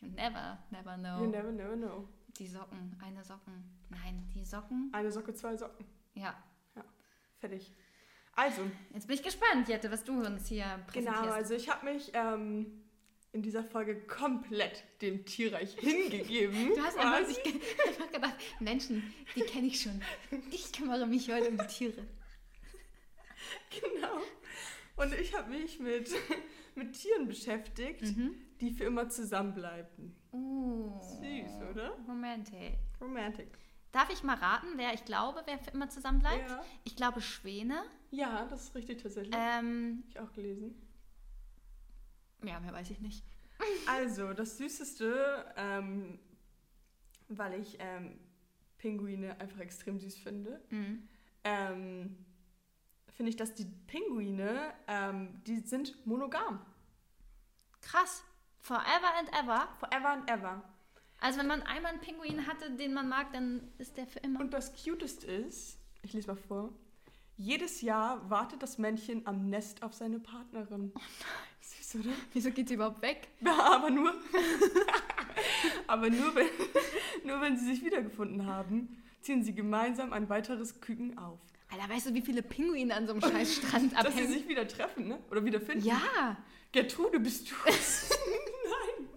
[0.00, 1.26] You never, never You know.
[1.26, 2.08] never, never know.
[2.38, 3.64] Die Socken, eine Socken.
[3.90, 4.88] Nein, die Socken.
[4.92, 5.84] Eine Socke, zwei Socken.
[6.14, 6.34] Ja.
[7.38, 7.72] Fertig.
[8.34, 8.62] Also,
[8.94, 11.22] Jetzt bin ich gespannt, Jette, was du uns hier präsentierst.
[11.22, 12.82] genau, also ich habe mich ähm,
[13.32, 16.70] in dieser Folge komplett dem Tierreich hingegeben.
[16.74, 17.38] Du hast einfach, sich
[17.88, 19.02] einfach gedacht, Menschen,
[19.34, 20.00] die kenne ich schon.
[20.50, 22.06] Ich kümmere mich heute um die Tiere.
[23.70, 24.18] Genau.
[24.96, 26.10] Und ich habe mich mit,
[26.74, 28.34] mit Tieren beschäftigt, Mhm.
[28.60, 30.14] die für immer zusammenbleiben.
[30.32, 31.96] Uh, Süß, oder?
[32.06, 32.78] Romantik.
[33.00, 33.48] Romantic.
[33.92, 36.48] Darf ich mal raten, wer ich glaube, wer für immer zusammen bleibt?
[36.50, 36.62] Ja.
[36.84, 37.82] Ich glaube Schwäne.
[38.10, 39.34] ja, das ist richtig tatsächlich.
[39.36, 40.74] Ähm, ich auch gelesen.
[42.44, 43.24] ja, mehr weiß ich nicht.
[43.86, 46.18] Also, das Süßeste, ähm,
[47.28, 48.18] weil ich ähm,
[48.78, 51.08] Pinguine einfach extrem süß finde, Mhm.
[53.20, 56.58] Finde ich, dass die Pinguine, ähm, die sind monogam.
[57.82, 58.24] Krass.
[58.60, 59.68] Forever and ever.
[59.78, 60.64] Forever and ever.
[61.18, 64.40] Also wenn man einmal einen Pinguin hatte, den man mag, dann ist der für immer.
[64.40, 66.72] Und das Cutest ist, ich lese mal vor,
[67.36, 70.90] jedes Jahr wartet das Männchen am Nest auf seine Partnerin.
[70.94, 71.60] Oh nein.
[71.60, 72.14] Süß, oder?
[72.32, 73.28] Wieso geht sie überhaupt weg?
[73.42, 74.14] Ja, aber nur,
[75.86, 76.48] aber nur wenn,
[77.24, 81.40] nur wenn sie sich wiedergefunden haben, ziehen sie gemeinsam ein weiteres Küken auf.
[81.72, 84.32] Alter, weißt du, wie viele Pinguine an so einem scheiß Strand Dass sie abhängen?
[84.32, 85.18] sich wieder treffen, ne?
[85.30, 85.84] Oder wieder finden.
[85.86, 86.36] Ja.
[86.72, 89.08] Gertrude, bist du Nein.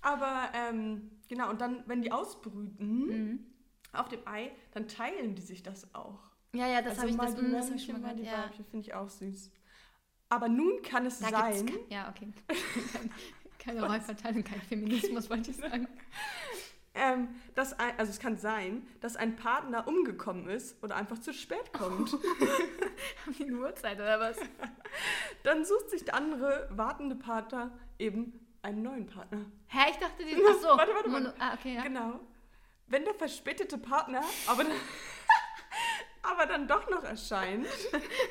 [0.00, 3.46] Aber ähm, genau, und dann, wenn die ausbrüten Mhm.
[3.92, 6.18] auf dem Ei, dann teilen die sich das auch.
[6.54, 8.26] Ja, ja, das Also habe ich, mal das, mm, das hab ich schon mal gehört.
[8.26, 8.44] Ja.
[8.44, 9.50] Weibchen, finde ich auch süß.
[10.28, 12.32] Aber nun kann es Da sein, gibt's ja, okay.
[12.92, 13.10] Kein-
[13.58, 15.86] Keine Rollverteilung, kein Feminismus, wollte ich sagen.
[16.94, 21.32] Ähm, dass ein, also es kann sein, dass ein Partner umgekommen ist oder einfach zu
[21.32, 22.12] spät kommt.
[23.26, 24.36] Haben die eine Uhrzeit oder was?
[25.42, 29.46] Dann sucht sich der andere wartende Partner eben einen neuen Partner.
[29.68, 30.36] Hä, ich dachte, die.
[30.48, 30.68] Ach so.
[30.68, 31.34] Warte, warte, warte.
[31.38, 31.82] Ah, okay, ja.
[31.82, 32.20] Genau.
[32.86, 34.72] Wenn der verspätete Partner aber dann,
[36.22, 37.66] aber dann doch noch erscheint,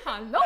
[0.05, 0.39] Hallo!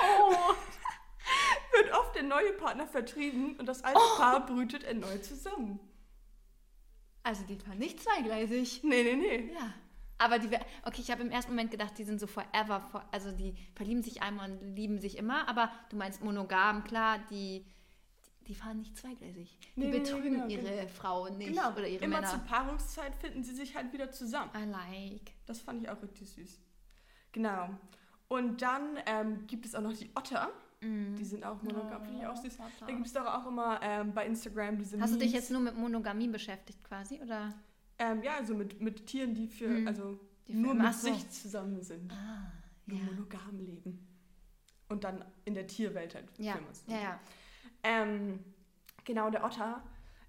[1.73, 4.17] wird oft der neue Partner vertrieben und das alte Oh.
[4.17, 5.79] Paar brütet erneut zusammen.
[7.25, 8.81] Also, die waren nicht zweigleisig.
[8.83, 9.53] Nee, nee, nee.
[9.53, 9.73] Ja.
[10.19, 10.47] Aber die,
[10.83, 14.01] okay, ich habe im ersten Moment gedacht, die sind so forever, for, also die verlieben
[14.03, 17.65] sich einmal und lieben sich immer, aber du meinst monogam, klar, die,
[18.25, 19.57] die, die fahren nicht zweigleisig.
[19.75, 20.87] Die Nee, nee, nee, betrügen genau, ihre genau.
[20.87, 21.71] Frau nicht Genau.
[21.71, 22.29] oder ihre Immer Männer.
[22.29, 24.51] zur Paarungszeit finden sie sich halt wieder zusammen.
[24.55, 25.33] I like.
[25.47, 26.61] Das fand ich auch richtig süß.
[27.33, 27.69] Genau.
[28.29, 30.49] Und dann ähm, gibt es auch noch die Otter.
[30.85, 31.15] Mm.
[31.15, 32.57] Die sind auch monogam, finde ich auch süß.
[32.79, 35.43] Da gibt es doch auch immer ähm, bei Instagram diese Hast du dich Memes.
[35.43, 37.53] jetzt nur mit Monogamie beschäftigt quasi, oder?
[37.97, 39.87] Ähm, ja, also mit, mit Tieren, die für, Mhm.
[39.87, 41.07] also Die für nur mit so.
[41.13, 42.11] sich zusammen sind.
[42.11, 42.51] Ah,
[42.85, 43.05] Nur ja.
[43.05, 44.07] monogam leben.
[44.89, 47.19] und dann in der Tierwelt halt Ja, ja, ja.
[47.83, 48.39] Ähm,
[49.03, 49.81] genau, der Otter,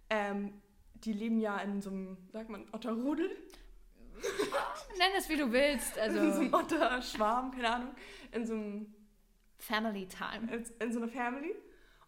[0.09, 0.55] ähm,
[0.95, 3.29] die leben ja in so einem, sagt man, Otterrudel?
[4.99, 5.97] Nenn es, wie du willst.
[6.07, 7.95] in so Also einem Otterschwarm, keine Ahnung,
[8.33, 8.95] in so, einem,
[9.59, 10.53] Family Time.
[10.53, 11.55] in, in so einer Family.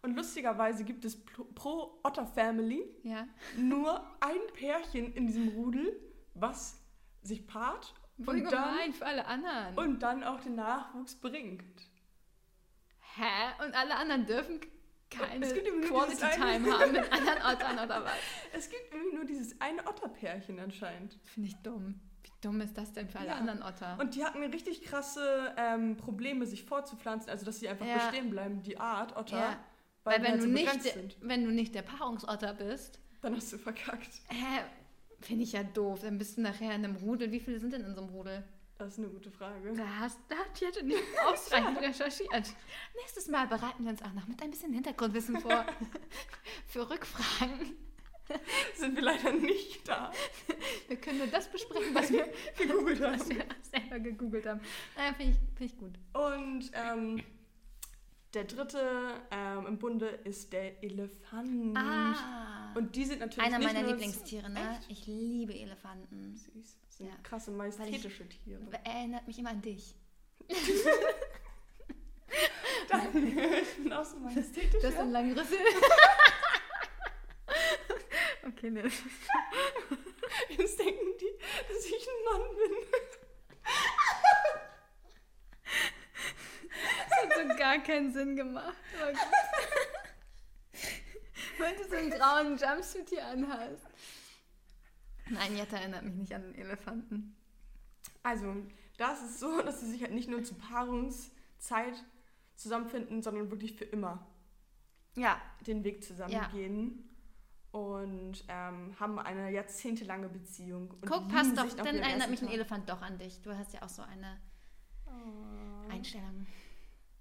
[0.01, 3.27] Und lustigerweise gibt es pro, pro Otter-Family Ja.
[3.57, 5.99] nur ein Pärchen in diesem Rudel,
[6.35, 6.81] was
[7.21, 9.77] sich paart Voll und dann, für alle anderen.
[9.77, 11.81] und dann auch den Nachwuchs bringt.
[13.15, 13.63] Hä?
[13.65, 14.59] Und alle anderen dürfen
[15.09, 15.45] keine
[15.81, 18.13] Quality eine- Time haben mit anderen Ottern oder was?
[18.53, 21.17] Es gibt irgendwie nur dieses eine Otterpärchen anscheinend.
[21.25, 21.99] Finde ich dumm.
[22.41, 23.35] Dumm ist das denn für alle Ja.
[23.35, 23.97] anderen Otter?
[23.99, 27.95] Und die hatten richtig krasse ähm, Probleme, sich fortzupflanzen, also dass sie einfach Ja.
[27.97, 29.59] bestehen bleiben, die Art Otter, Ja.
[30.03, 31.17] weil, Weil wenn halt du, so nicht, sind.
[31.21, 34.21] wenn du nicht der Paarungsotter bist, Dann hast du verkackt.
[34.29, 34.61] hä,
[35.19, 35.99] finde ich ja doof.
[36.01, 37.31] Dann bist du nachher in einem Rudel.
[37.31, 38.43] Wie viele sind denn in so einem Rudel?
[38.77, 39.73] Das ist eine gute Frage.
[39.73, 42.53] Da hast da hat Jette nicht ausreichend recherchiert.
[42.95, 45.65] Nächstes Mal bereiten wir uns auch noch mit ein bisschen Hintergrundwissen vor.
[46.67, 47.75] Für Rückfragen.
[48.77, 50.11] Sind wir leider nicht da.
[50.87, 53.29] Wir können nur das besprechen, was wir, Gegoogelt was haben.
[53.37, 54.61] wir selber gegoogelt haben.
[54.95, 55.93] Naja, finde ich, find ich gut.
[56.13, 57.23] Und ähm,
[58.33, 61.75] der dritte ähm, im Bunde ist der Elefant.
[61.77, 62.71] Ah.
[62.75, 64.77] Und die sind natürlich Einer meiner Lieblingstiere, ne?
[64.79, 64.89] Echt?
[64.91, 66.35] Ich liebe Elefanten.
[66.35, 66.77] Süß.
[66.85, 67.13] Das sind Ja.
[67.23, 68.61] krasse, majestätische Tiere.
[68.83, 69.95] Erinnert mich immer an dich.
[72.87, 73.19] Danke.
[73.61, 74.83] Ich bin auch so majestätisch.
[74.83, 74.99] Ja?
[74.99, 75.57] einen langen Rüssel.
[78.49, 78.83] Okay, ne.
[80.49, 81.33] Jetzt denken die,
[81.67, 82.73] dass ich ein Mann bin.
[87.09, 88.75] Das hat so gar keinen Sinn gemacht.
[88.93, 89.17] Gut.
[91.59, 93.85] Weil du so einen grauen Jumpsuit hier anhast.
[95.29, 97.35] Nein, Jette erinnert mich nicht an den Elefanten.
[98.23, 98.55] Also,
[98.97, 102.03] da ist es so, dass sie sich halt nicht nur zur Paarungszeit
[102.55, 104.25] zusammenfinden, sondern wirklich für immer
[105.15, 105.41] Ja.
[105.67, 107.08] den Weg zusammen gehen.
[107.71, 110.89] Und ähm, haben eine jahrzehntelange Beziehung.
[110.89, 111.71] Und Guck, passt doch.
[111.75, 112.49] Dann erinnert mich ein.
[112.49, 113.41] Elefant doch an dich.
[113.41, 114.39] Du hast ja auch so eine
[115.05, 116.47] Oh, Einstellung.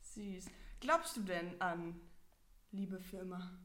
[0.00, 0.46] süß.
[0.80, 2.00] Glaubst du denn an
[2.70, 3.58] Liebe für immer?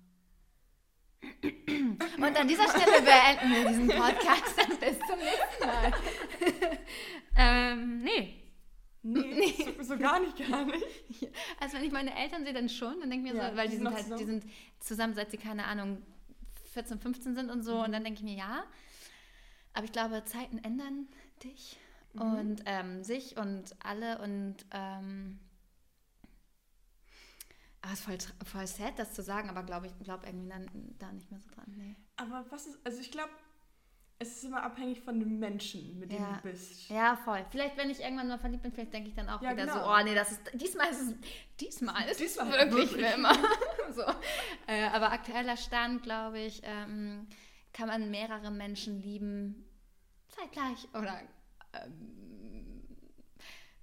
[2.18, 4.58] Und an dieser Stelle beenden wir diesen Podcast.
[4.58, 5.94] Dann bis zum nächsten Mal.
[7.38, 8.40] ähm, nee.
[9.06, 10.86] Nee, So, so gar nicht, gar nicht.
[11.60, 13.00] Also wenn ich meine Eltern sehe, dann schon.
[13.02, 14.26] Dann denke ich mir Ja, so, weil die die sind halt, die zusammen?
[14.42, 14.46] sind
[14.80, 16.02] zusammen, seit sie, keine Ahnung,
[16.74, 17.84] 14, 15 sind und so.
[17.84, 18.64] Und dann denke ich mir, ja.
[19.74, 21.08] Aber ich glaube, Zeiten ändern
[21.44, 21.78] dich
[22.14, 22.22] Mhm.
[22.22, 25.40] und ähm, sich und alle und ähm,
[27.82, 31.12] ah, ist voll, voll sad, das zu sagen, aber glaube ich, glaube irgendwie dann da
[31.12, 31.66] nicht mehr so dran.
[31.76, 31.96] Nee.
[32.18, 33.32] Aber was ist, also ich glaube,
[34.20, 36.34] es ist immer abhängig von dem Menschen, mit dem Ja.
[36.44, 36.88] du bist.
[36.90, 37.44] Ja, voll.
[37.50, 39.74] Vielleicht, wenn ich irgendwann mal verliebt bin, vielleicht denke ich dann auch Ja, wieder so,
[39.80, 40.00] genau.
[40.00, 41.16] oh nee, das ist, diesmal ist es,
[41.60, 43.16] diesmal ist Diesmal es wirklich wirklich.
[43.16, 43.34] immer.
[43.96, 44.02] so.
[44.68, 47.28] äh, aber aktueller Stand, glaube ich, ähm,
[47.74, 49.66] kann man mehrere Menschen lieben,
[50.30, 51.22] zeitgleich oder,
[51.74, 52.84] ähm,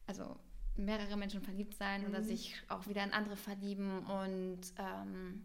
[0.06, 0.36] also
[0.76, 2.24] mehrere Menschen verliebt sein oder Mhm.
[2.24, 5.44] sich auch wieder in andere verlieben und, ähm,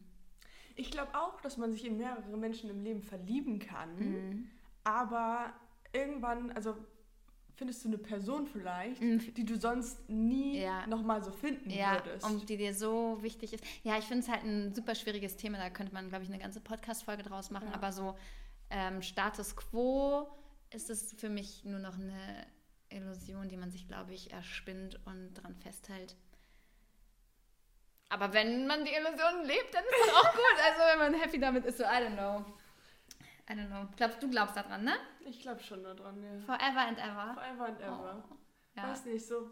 [0.78, 4.36] Ich glaube auch, dass man sich in mehrere Menschen im Leben verlieben kann, mh.
[4.84, 5.54] aber
[5.94, 6.76] irgendwann, also
[7.56, 9.34] findest du eine Person vielleicht, Mhm.
[9.34, 10.86] die du sonst nie Ja.
[10.88, 12.26] nochmal so finden Ja, würdest.
[12.26, 13.64] und die dir so wichtig ist.
[13.84, 15.58] Ja, ich finde es halt ein super schwieriges Thema.
[15.58, 17.68] Da könnte man, glaube ich, eine ganze Podcast-Folge draus machen.
[17.70, 17.74] Ja.
[17.76, 18.16] Aber so
[18.70, 20.28] ähm, Status Quo
[20.72, 22.46] ist es für mich nur noch eine
[22.90, 26.16] Illusion, die man sich, glaube ich, erspinnt und dran festhält.
[28.10, 30.58] Aber wenn man die Illusion lebt, dann ist das auch gut.
[30.66, 32.46] Also wenn man happy damit ist, so, I don't know.
[33.48, 33.88] I don't know.
[33.96, 34.96] Glaubst, du glaubst daran, ne?
[35.20, 36.40] ich glaube schon daran, ja.
[36.46, 37.34] Forever and ever.
[37.36, 38.24] Forever and ever.
[38.30, 38.36] Oh,
[38.76, 38.90] ja.
[38.90, 39.52] Weiß nicht, so,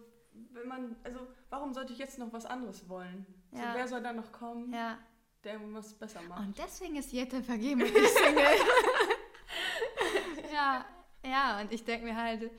[0.52, 3.26] wenn man, also, warum sollte ich jetzt noch was anderes wollen?
[3.52, 3.74] So, Ja.
[3.76, 4.98] wer soll da noch kommen, ja.
[5.44, 6.40] der was besser macht?
[6.40, 8.46] Und deswegen ist Jette vergeben und ich Single.
[10.54, 10.86] ja,
[11.24, 12.50] ja, und ich denke mir halt,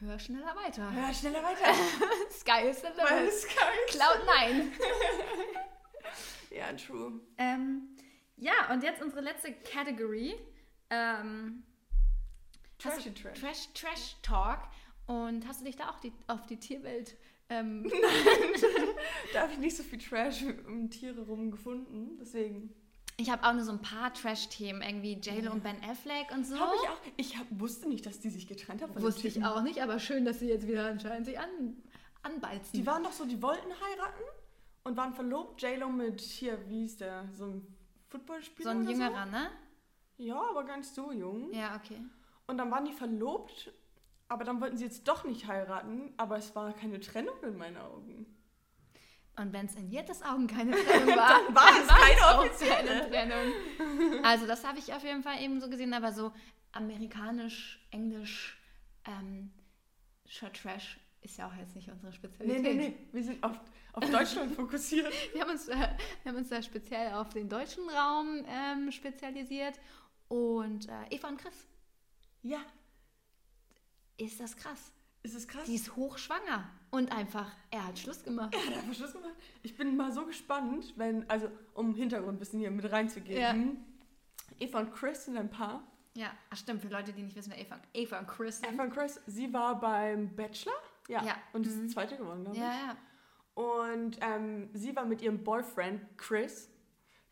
[0.00, 0.90] hör schneller weiter.
[0.94, 1.72] Ja, schneller weiter.
[2.30, 3.08] Sky is the limit.
[3.08, 3.48] geil ist.
[3.88, 4.72] Cloud 9.
[6.50, 7.18] Ja, true.
[7.38, 7.96] ähm,
[8.36, 10.34] ja, und jetzt unsere letzte Category.
[10.90, 11.62] Ähm,
[12.82, 13.40] hast Trashy du- Trash.
[13.40, 14.60] Trash, Trash Talk.
[15.06, 17.16] Und hast du dich da auch die, auf die Tierwelt
[17.52, 17.90] ähm,
[19.32, 22.72] Da habe ich nicht so viel Trash um Tiere rum gefunden, deswegen.
[23.18, 26.58] Ich habe auch nur so ein paar Trash-Themen, irgendwie JLo und Ben Affleck und so.
[26.58, 26.98] Habe ich auch.
[27.16, 29.00] Ich hab, wusste nicht, dass die sich getrennt haben.
[29.00, 31.76] Wusste ich auch nicht, aber schön, dass sie jetzt wieder anscheinend sich an,
[32.22, 32.72] anbalzen.
[32.72, 34.22] Die waren doch so, die wollten heiraten
[34.84, 35.60] und waren verlobt.
[35.60, 37.28] J-Lo mit hier, wie hieß der?
[37.34, 37.66] So ein
[38.12, 38.72] Footballspieler.
[38.72, 39.50] so ein jüngerer, ne?
[40.18, 40.24] So?
[40.24, 41.52] Ja, aber gar nicht so jung.
[41.52, 42.00] Ja, okay.
[42.46, 43.72] Und dann waren die verlobt,
[44.28, 46.12] aber dann wollten sie jetzt doch nicht heiraten.
[46.16, 48.26] Aber es war keine Trennung in meinen Augen.
[49.36, 52.88] Und wenn es in Jettes Augen keine Trennung war, Dann war es keine auch offizielle.
[52.88, 54.24] keine Trennung.
[54.24, 56.32] Also das habe ich auf jeden Fall eben so gesehen, aber so
[56.72, 58.58] amerikanisch, englisch,
[59.06, 59.52] ähm,
[60.52, 62.62] Trash ist ja auch jetzt nicht unsere Nee, Spezialität.
[62.62, 62.96] nee, nee.
[63.12, 63.58] Wir sind auf,
[63.92, 65.12] auf Deutschland fokussiert.
[65.32, 65.76] Wir haben, uns, äh,
[66.22, 69.78] wir haben uns da speziell auf den deutschen Raum ähm, spezialisiert.
[70.28, 71.66] Und äh, Eva und Chris,
[72.42, 72.60] Ja,
[74.16, 74.92] ist das krass.
[75.22, 75.64] ist es krass?
[75.64, 76.68] Die ist hochschwanger.
[76.90, 78.54] Und einfach, er hat Schluss gemacht.
[78.54, 79.32] Er hat einfach Schluss gemacht.
[79.62, 83.78] Ich bin mal so gespannt, wenn, also um Hintergrundwissen hier mit reinzugeben.
[84.58, 85.82] Eva und Chris sind ein Paar.
[86.14, 88.74] Ja, ach stimmt, für Leute, die nicht wissen, wer Eva, Eva und Chris sind.
[88.74, 90.74] Eva und Chris, sie war beim Bachelor.
[91.08, 91.24] Ja.
[91.24, 91.34] Ja.
[91.52, 91.88] Und ist Mhm.
[91.88, 92.62] zweite geworden, glaube ich.
[92.62, 92.96] Ja, ja.
[93.54, 96.68] Und ähm, sie war mit ihrem Boyfriend Chris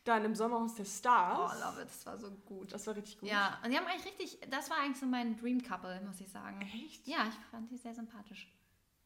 [0.04, 1.60] dann im Sommerhaus der Oh, Stars.
[1.60, 2.72] love it, das war so gut.
[2.72, 3.28] Das war richtig gut.
[3.28, 6.28] Ja, und die haben eigentlich richtig, das war eigentlich so mein Dream Couple, muss ich
[6.30, 6.60] sagen.
[6.62, 7.06] Echt?
[7.06, 8.50] Ja, ich fand die sehr sympathisch.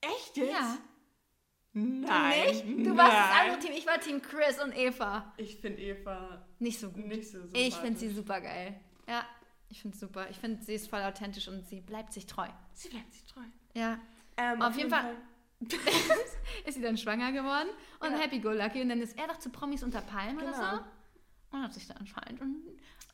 [0.00, 0.52] Echt jetzt?
[0.52, 0.76] Ja.
[1.72, 2.44] Nein.
[2.62, 2.86] Du nicht?
[2.86, 5.32] Du warst das andere Team, ich war Team Chris und Eva.
[5.36, 7.04] Ich finde Eva Nicht so gut.
[7.06, 7.38] nicht so.
[7.52, 8.80] Ich finde sie super geil.
[9.08, 9.24] Ja,
[9.68, 10.30] ich finde super.
[10.30, 12.46] Ich finde, sie ist voll authentisch und sie bleibt sich treu.
[12.74, 13.42] Sie bleibt sich treu.
[13.74, 13.98] Ja.
[14.36, 15.16] Ähm, Auf jeden Fall-
[16.66, 17.68] ist sie dann schwanger geworden
[18.00, 18.18] und Ja.
[18.18, 18.80] happy go lucky.
[18.82, 20.76] Und dann ist er doch zu Promis unter Palmen oder Genau.
[20.76, 20.80] so.
[21.56, 22.56] Und hat sich dann anscheinend und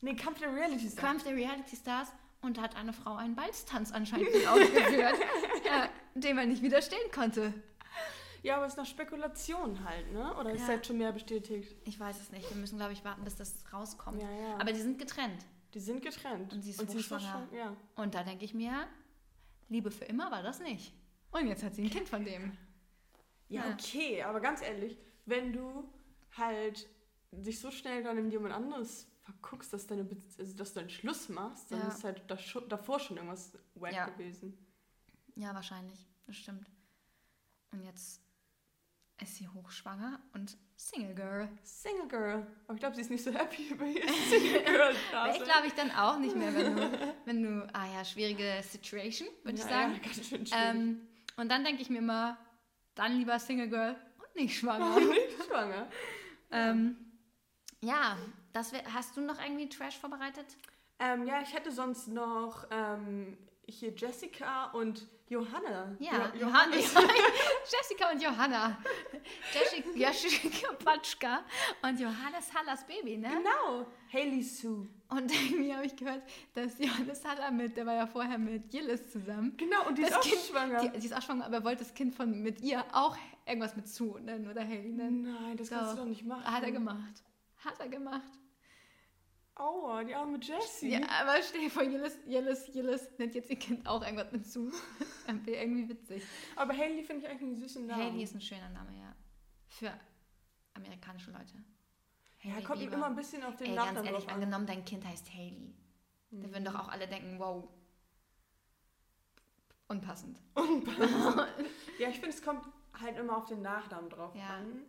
[0.03, 0.95] Nee, Kampf der Reality Stars.
[0.95, 5.15] Kampf der Reality Stars und hat eine Frau einen Balztanz anscheinend mit ausgeführt,
[5.63, 7.53] ja, dem er nicht widerstehen konnte.
[8.41, 10.35] Ja, aber es ist noch Spekulation halt, ne?
[10.39, 10.65] Oder ist Ja.
[10.67, 11.75] das jetzt schon mehr bestätigt?
[11.85, 12.49] Ich weiß es nicht.
[12.49, 14.19] Wir müssen, glaube ich, warten, bis das rauskommt.
[14.19, 14.55] Ja, ja.
[14.57, 15.45] Aber die sind getrennt.
[15.75, 16.51] die sind getrennt.
[16.51, 17.21] Und sie ist so hochschwanger.
[17.21, 17.75] schwang- Ja.
[17.95, 18.87] Und da denke ich mir,
[19.69, 20.91] Liebe für immer war das nicht.
[21.31, 22.57] Und jetzt hat sie ein Kind von dem.
[23.47, 23.73] ja, Ja.
[23.73, 25.89] okay, aber ganz ehrlich, wenn du
[26.37, 26.87] halt
[27.31, 30.89] dich so schnell dann in jemand anderes verguckst, dass, deine, Be- also, dass du einen
[30.89, 31.87] Schluss machst, dann Ja.
[31.87, 32.23] ist halt
[32.69, 34.05] davor schon irgendwas wack Ja.
[34.09, 34.57] gewesen.
[35.35, 36.05] Ja, wahrscheinlich.
[36.27, 36.69] Das stimmt.
[37.71, 38.21] Und jetzt
[39.21, 41.49] ist sie hochschwanger und Single Girl.
[41.63, 42.47] Single Girl.
[42.65, 44.95] Aber ich glaube, sie ist nicht so happy über ihr Single Girl.
[45.35, 49.29] Ich, glaube ich, dann auch nicht mehr, wenn du, wenn du, ah ja, schwierige Situation,
[49.43, 49.93] würde ich sagen.
[49.93, 50.51] Ja, ganz schön schwierig.
[50.53, 51.07] Ähm,
[51.41, 52.37] und dann denke ich mir immer,
[52.95, 54.99] dann lieber Single Girl und nicht schwanger.
[54.99, 55.89] nicht schwanger.
[56.51, 56.95] ähm,
[57.81, 58.17] ja,
[58.53, 60.45] das wär, hast du noch irgendwie Trash vorbereitet?
[60.99, 65.95] Ähm, ja, ich hätte sonst noch ähm, hier Jessica und Johanna.
[65.99, 66.75] Ja, Jo- Johanna.
[67.71, 68.77] Jessica und Johanna.
[69.95, 71.43] Jessica, Patschka
[71.81, 73.29] und Johannes Hallers Baby, ne?
[73.29, 73.85] Genau.
[74.11, 74.87] Hailey Sue.
[75.09, 76.21] Und irgendwie habe ich gehört,
[76.53, 79.55] dass Johannes Haller mit, der war ja vorher mit Jillis zusammen.
[79.57, 80.81] Genau, und die Das ist auch Kind- schwanger.
[80.89, 83.15] Die, die ist auch schwanger, aber er wollte das Kind von mit ihr auch
[83.45, 85.23] irgendwas mit Sue nennen oder Haley nennen.
[85.23, 85.77] Nein, das Doch.
[85.77, 86.43] kannst du doch nicht machen.
[86.45, 87.23] Hat er gemacht.
[87.63, 88.21] Hat er gemacht.
[89.61, 90.89] Aua, die arme Jessie.
[90.93, 94.43] Ja, aber stell dir vor, Jillis, Jillis, Jillis nennt jetzt ihr Kind auch irgendwas mit.
[95.45, 96.23] Wäre irgendwie witzig.
[96.55, 98.01] Aber Hailey finde ich eigentlich einen süßen Namen.
[98.03, 99.15] Haley ist ein schöner Name, ja.
[99.67, 99.93] Für
[100.73, 101.53] amerikanische Leute.
[102.41, 102.93] ja, Hailey kommt Bieber.
[102.95, 104.41] immer ein bisschen auf den Ey, Nachnamen ganz ehrlich, drauf an.
[104.41, 105.75] angenommen, dein Kind heißt Haley.
[106.31, 107.67] Da würden doch auch alle denken, wow.
[109.87, 110.39] Unpassend.
[111.99, 112.65] Ja, ich finde, es kommt
[112.99, 114.47] halt immer auf den Nachnamen drauf Ja.
[114.55, 114.81] an.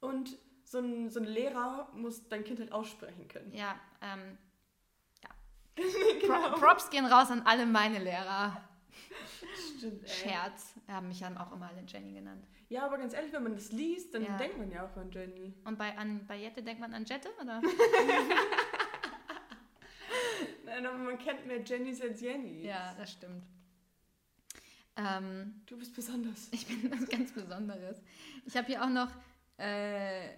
[0.00, 0.36] Und
[0.70, 3.52] so ein, so ein Lehrer muss dein Kind halt aussprechen können.
[3.52, 4.38] Ja, ähm,
[5.24, 5.30] ja.
[6.20, 6.50] Genau.
[6.52, 8.62] Pro Props gehen raus an alle meine Lehrer.
[9.76, 10.08] Stimmt, ey.
[10.08, 10.74] Scherz.
[10.86, 12.46] Haben mich dann auch immer alle Jenny genannt.
[12.68, 14.36] Ja, aber ganz ehrlich, wenn man das liest, dann Ja.
[14.36, 15.54] denkt man ja auch an Jenny.
[15.64, 17.60] Und bei, an, bei Jette denkt man an Jette, oder?
[20.64, 22.64] Nein, aber man kennt mehr Jennys als Jenny.
[22.64, 23.42] ja, das stimmt.
[24.96, 26.48] Ähm, Du bist besonders.
[26.52, 28.00] ich bin was ganz Besonderes.
[28.44, 29.10] Ich habe hier auch noch
[29.58, 30.28] äh,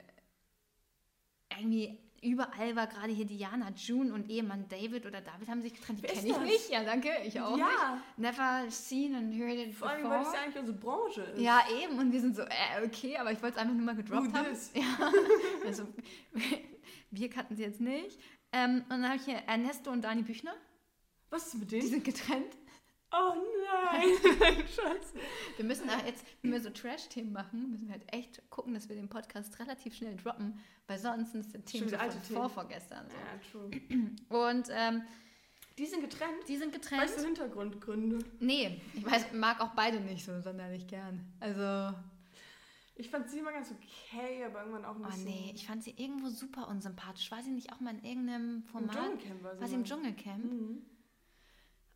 [1.62, 5.98] irgendwie überall war gerade hier Diana, June und Ehemann David oder David haben sich getrennt.
[5.98, 6.42] Die kenne ich das?
[6.42, 6.70] nicht.
[6.70, 7.10] Ja, danke.
[7.24, 8.18] Ich auch ja, nicht.
[8.18, 10.24] Never seen and heard it vor allem, weil before.
[10.24, 11.40] das ja eigentlich unsere Branche ist.
[11.40, 11.98] Ja, eben.
[11.98, 14.38] Und wir sind so, äh, okay, aber ich wollte es einfach nur mal gedroppt Who
[14.38, 14.48] haben.
[14.48, 14.70] this?
[14.74, 15.12] Ja.
[15.66, 15.88] Also,
[17.10, 18.18] wir kannten sie jetzt nicht.
[18.52, 20.54] Ähm, und dann habe ich hier Ernesto und Dani Büchner.
[21.30, 21.90] Was ist mit Die denen?
[21.90, 22.56] sind getrennt.
[23.14, 23.34] Oh
[23.92, 24.08] nein,
[24.74, 25.12] Schatz.
[25.56, 28.88] Wir müssen da jetzt, wenn wir so Trash-Themen machen, müssen wir halt echt gucken, dass
[28.88, 32.40] wir den Podcast relativ schnell droppen, weil sonst sind es Themen so alte von Themen.
[32.40, 33.06] vorvorgestern.
[33.10, 33.16] So.
[33.16, 34.50] Ja, true.
[34.50, 35.02] Und ähm,
[35.78, 36.32] Die sind getrennt.
[36.48, 37.02] die sind getrennt.
[37.02, 38.18] Weißt du Hintergrundgründe?
[38.40, 41.20] Nee, ich weiß, mag auch beide nicht so sonderlich gern.
[41.40, 41.94] Also,
[42.94, 45.94] Ich fand sie immer ganz okay, aber irgendwann auch ein oh nee, ich fand sie
[45.96, 47.30] irgendwo super unsympathisch.
[47.30, 48.94] War sie nicht auch mal in irgendeinem Im Format?
[48.96, 49.84] Dschungelcamp war sie War sie im.
[49.84, 50.44] Dschungelcamp?
[50.44, 50.86] Mhm.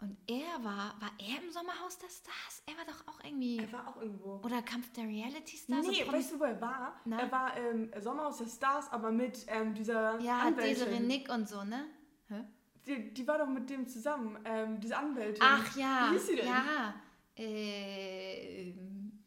[0.06, 2.62] Und er war, war er im Sommerhaus der Stars?
[2.66, 3.58] Er war doch auch irgendwie.
[3.58, 4.40] Er war auch irgendwo.
[4.44, 5.86] Oder Kampf der Reality Stars?
[5.86, 7.00] nee, weißt du, wo er war?
[7.04, 7.20] Na?
[7.20, 10.74] Er war im Sommerhaus der Stars, aber mit ähm, dieser ja, Anwältin.
[10.74, 11.86] Desiree Nick und so, ne?
[12.28, 12.44] Hä?
[12.86, 15.42] Die, die war doch mit dem zusammen, ähm, diese Anwältin.
[15.44, 16.08] Ach ja.
[16.08, 16.46] Wie hieß sie denn?
[16.46, 16.94] Ja.
[17.34, 19.24] Ähm,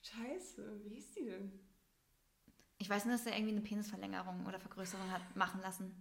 [0.00, 1.52] Scheiße, wie hieß die denn?
[2.78, 5.92] Ich weiß nur, dass er irgendwie eine Penisverlängerung oder Vergrößerung hat machen lassen.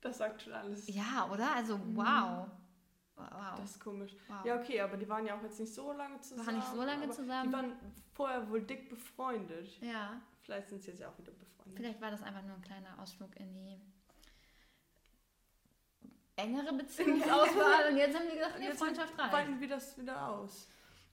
[0.00, 0.86] Das sagt schon alles.
[0.88, 1.54] Ja, oder?
[1.54, 2.48] Also, wow.
[3.16, 3.54] Wow.
[3.56, 4.14] Das ist komisch.
[4.28, 4.44] wow.
[4.44, 6.56] Ja, okay, aber die waren ja auch jetzt nicht so lange zusammen.
[6.56, 7.48] nicht so lange zusammen.
[7.48, 7.72] Die waren
[8.12, 9.80] vorher wohl dick befreundet.
[9.80, 10.20] ja.
[10.42, 11.76] Vielleicht sind sie jetzt ja auch wieder befreundet.
[11.76, 13.80] Vielleicht war das einfach nur ein kleiner Ausflug in die
[16.36, 19.32] engere Beziehungsauswahl und jetzt haben die gesagt, nee, Jetzt Freundschaft reicht.
[19.32, 20.68] Weiten wir das wieder aus.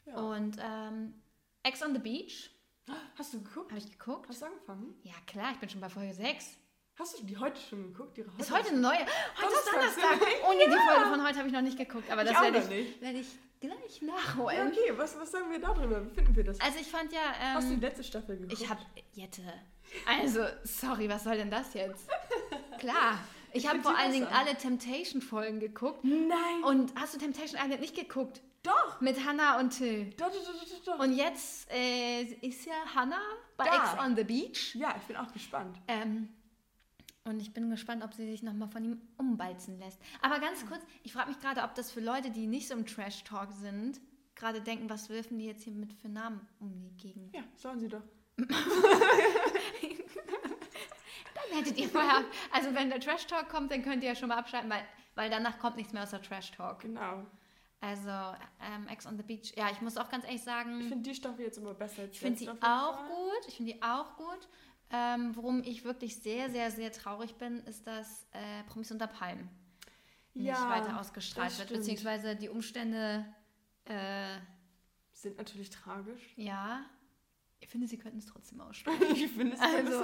[0.06, 0.15] Ja.
[0.17, 1.15] Und ähm,
[1.63, 2.52] Ex on the Beach
[3.17, 3.72] Hast du geguckt?
[3.72, 4.28] habe ich geguckt.
[4.30, 4.93] Hast du angefangen?
[5.04, 6.58] Ja, klar, ich bin schon bei Folge 6.
[7.00, 8.18] Hast du die heute schon geguckt?
[8.18, 9.00] Die Ist heute eine neue?
[9.00, 10.20] Heute ist Donnerstag.
[10.48, 12.58] Oh nee, die Folge von heute habe ich noch nicht geguckt, aber das Ich werde
[12.60, 13.02] ich, nicht.
[13.02, 13.28] werde ich
[13.60, 14.68] gleich Ja, nachholen.
[14.68, 16.06] okay, was, was sagen wir darüber?
[16.06, 16.60] Wie finden wir das?
[16.62, 17.20] Also ich fand ja,
[17.56, 18.54] Hast du die ähm, letzte Staffel geguckt?
[18.62, 18.82] ich habe
[19.14, 19.42] Jette.
[20.08, 22.08] Also, sorry, was soll denn das jetzt?
[22.80, 23.18] Klar,
[23.54, 26.04] ich, Ich habe vor allen Dingen alle Temptation-Folgen geguckt.
[26.04, 26.64] Nein!
[26.64, 28.42] Und hast du Temptation Island nicht geguckt?
[28.62, 29.02] doch!
[29.02, 30.12] Mit Hannah und Till.
[30.12, 31.00] Doch, doch, doch, doch, doch.
[31.00, 33.20] Und jetzt äh, ist ja Hannah
[33.58, 33.76] bei Da.
[33.94, 34.76] Ex on the Beach.
[34.76, 35.76] ja, ich bin auch gespannt.
[35.88, 36.30] Ähm,
[37.26, 40.00] und ich bin gespannt, ob sie sich nochmal von ihm umbalzen lässt.
[40.22, 42.86] Aber ganz kurz, ich frage mich gerade, ob das für Leute, die nicht so im
[42.86, 44.02] Trash-Talk sind,
[44.36, 47.34] gerade denken, was wirfen die jetzt hier mit für Namen um die Gegend?
[47.34, 48.04] Ja, sollen sie doch.
[51.36, 54.38] Dann hättet ihr vorher, also wenn der Trash-Talk kommt, dann könnt ihr ja schon mal
[54.38, 54.84] abschalten, weil,
[55.16, 56.80] weil danach kommt nichts mehr außer Trash-Talk.
[56.82, 57.26] Genau.
[57.82, 61.10] Also ähm, Ex on the Beach, ja, ich muss auch ganz ehrlich sagen, Ich finde
[61.10, 63.08] die Staffel jetzt immer besser als Ich finde jeden auch Fall.
[63.10, 63.48] gut.
[63.48, 64.48] Ich finde die auch gut.
[64.96, 69.50] Ähm, worum ich wirklich sehr, sehr, sehr traurig bin, ist, dass äh, Promis unter Palmen
[70.36, 71.70] nicht Ja, weiter ausgestrahlt wird.
[71.70, 73.26] Beziehungsweise die Umstände,
[73.86, 74.38] äh,
[75.12, 76.22] Sind natürlich tragisch.
[76.36, 76.86] ja.
[77.60, 79.02] Ich finde, sie könnten es trotzdem ausstrahlen.
[79.16, 80.04] ich finde es Also.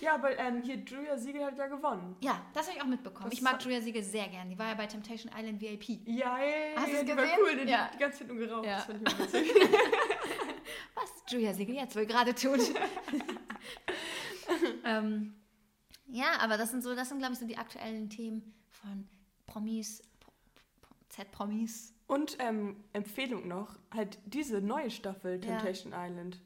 [0.00, 2.14] Ja, aber ähm, hier Julia Siegel hat ja gewonnen.
[2.20, 3.24] ja, das habe ich auch mitbekommen.
[3.30, 4.48] Das ich mag Julia Siegel sehr gern.
[4.48, 6.06] Die war ja bei Temptation Island VIP.
[6.06, 7.30] Ja, ja, Hast die war gesehen?
[7.40, 7.90] cool, die, Ja.
[7.92, 8.64] die ganze Zeit nur geraucht.
[8.64, 8.86] Ja.
[10.94, 12.60] Was Julia Siegel jetzt wohl gerade tut.
[14.84, 15.34] ähm,
[16.08, 19.08] ja, aber das sind so, das sind, glaube ich, so die aktuellen Themen von
[19.46, 20.32] Promis, Pro-
[20.80, 21.94] Pro- Z-Promis.
[22.06, 25.40] Und ähm, Empfehlung noch, halt diese neue Staffel Ja.
[25.58, 26.42] Temptation Island.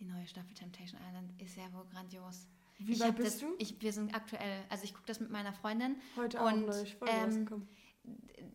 [0.00, 2.46] Die neue Staffel Temptation Island ist ja wohl grandios.
[2.78, 3.54] Wie ich weit bist das, du?
[3.58, 5.96] Ich, wir sind aktuell, also ich gucke das mit meiner Freundin.
[6.16, 7.68] Heute und, neue Folge ähm, rausgekommen.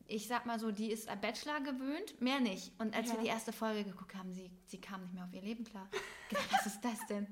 [0.07, 2.73] Ich sag mal so, die ist an Bachelor gewöhnt, mehr nicht.
[2.79, 3.13] Und als Ja.
[3.15, 5.89] wir die erste Folge geguckt haben, sie, sie kam nicht mehr auf ihr Leben klar.
[6.29, 7.27] Gedacht, was ist das denn?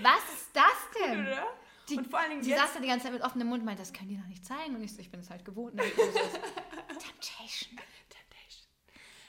[0.00, 1.20] Was ist das denn?
[1.20, 1.46] Oder?
[1.88, 3.60] Die, und vor allen Dingen sie jetzt, saß da die ganze Zeit mit offenem Mund
[3.60, 4.74] und meinte, das können die noch nicht zeigen.
[4.74, 5.72] Und ich so, ich bin es halt gewohnt.
[5.72, 6.02] Und dann so,
[6.98, 7.78] Temptation.
[8.10, 8.68] Temptation.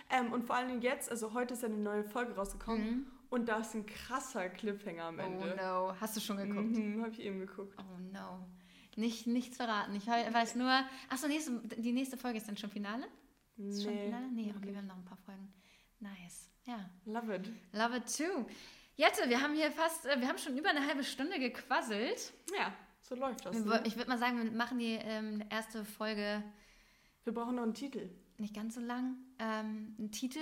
[0.10, 3.08] Ähm, und vor allen Dingen jetzt, also heute ist ja eine neue Folge rausgekommen Mhm.
[3.30, 5.56] und da ist ein krasser Cliffhanger am Oh Ende.
[5.56, 6.76] no, hast du schon geguckt?
[6.76, 7.76] Mhm, hab ich eben geguckt.
[7.80, 8.46] Oh no.
[8.98, 9.96] Nicht, nichts verraten.
[9.96, 10.72] Ich we- weiß nur.
[11.10, 13.06] Achso, nächste, die nächste Folge ist dann schon Finale?
[13.58, 14.28] Ist schon Finale?
[14.34, 15.54] Nee, okay, wir haben noch ein paar Folgen.
[16.00, 16.50] Nice.
[16.66, 16.90] Ja.
[17.06, 17.50] Love it.
[17.74, 18.46] Love it too.
[18.96, 22.34] Jette, wir haben hier fast, äh, wir haben schon über eine halbe Stunde gequasselt.
[22.58, 23.64] Ja, so läuft das.
[23.64, 23.84] Ne?
[23.86, 26.44] Ich würde mal sagen, wir machen die ähm, erste Folge
[27.24, 28.10] Wir brauchen noch einen Titel.
[28.40, 29.16] nicht ganz so lang.
[29.40, 30.40] Ähm, einen Titel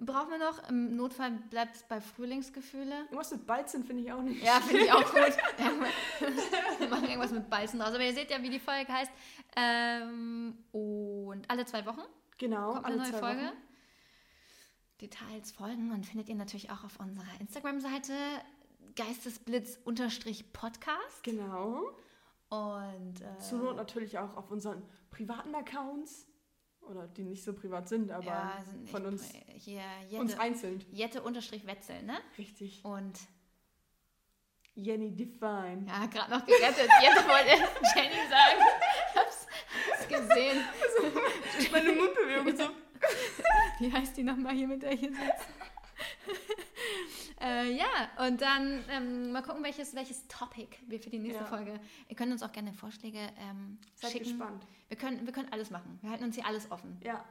[0.00, 0.68] brauchen wir noch.
[0.68, 3.02] Im Notfall bleibt es bei Frühlingsgefühle.
[3.04, 4.42] Irgendwas mit Balzen finde ich auch nicht.
[4.42, 5.14] Ja, finde ich auch gut.
[6.78, 7.90] wir machen irgendwas mit Balzen draus.
[7.94, 9.10] Aber ihr seht ja, wie die Folge heißt.
[9.56, 12.02] Ähm, und alle zwei Wochen
[12.38, 13.42] Genau, kommt alle eine neue zwei Folge.
[13.42, 13.56] Wochen.
[15.00, 18.12] Details folgen und findet ihr natürlich auch auf unserer Instagram-Seite
[18.96, 21.22] geistesblitz-podcast.
[21.22, 21.82] Genau.
[22.48, 26.26] Und äh, Zur Not natürlich auch auf unseren privaten Accounts.
[26.82, 29.82] Oder die nicht so privat sind, aber ja, sind von uns, hier
[30.18, 30.84] uns Jette, einzeln.
[30.90, 32.18] Jette unterstrich Wetzel, ne?
[32.36, 32.84] Richtig.
[32.84, 33.18] Und
[34.74, 35.84] Jenny Define.
[35.86, 36.88] ja, gerade noch gerettet.
[37.02, 37.50] Jette wollte
[37.94, 38.60] Jenny sagen.
[39.14, 39.46] Hab's,
[39.90, 40.64] hab's gesehen.
[41.72, 42.70] Meine Mundbewegung so.
[43.78, 45.48] Wie heißt die nochmal hier, mit der hier sitzt?
[47.40, 47.86] Äh, ja,
[48.26, 51.46] und dann ähm, mal gucken, welches, welches Topic wir für die nächste Ja.
[51.48, 51.80] Folge.
[52.08, 54.24] Ihr könnt uns auch gerne Vorschläge ähm, Seid schicken.
[54.24, 54.66] gespannt.
[54.88, 55.98] Wir können, wir können alles machen.
[56.02, 57.00] Wir halten uns hier alles offen.
[57.02, 57.24] Ja.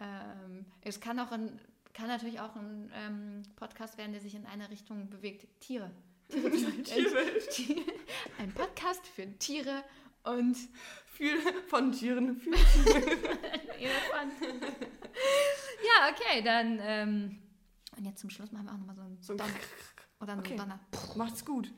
[0.00, 1.58] Ähm, es kann auch ein,
[1.92, 5.46] kann natürlich auch ein ähm, Podcast werden, der sich in eine Richtung bewegt.
[5.60, 5.90] Tiere.
[6.28, 7.38] Tiere.
[7.50, 7.80] Tiere.
[8.38, 9.82] Ein Podcast für Tiere
[10.24, 10.56] und
[11.14, 12.38] Viel von Tieren.
[12.38, 12.52] Viel
[13.80, 14.32] Elefant.
[15.82, 17.38] ja, okay, dann ähm,
[17.98, 19.50] und jetzt zum Schluss machen wir auch nochmal so einen So ein Donner.
[20.20, 20.56] Oder einen Okay.
[20.56, 20.80] Donner.
[21.16, 21.72] Macht's gut.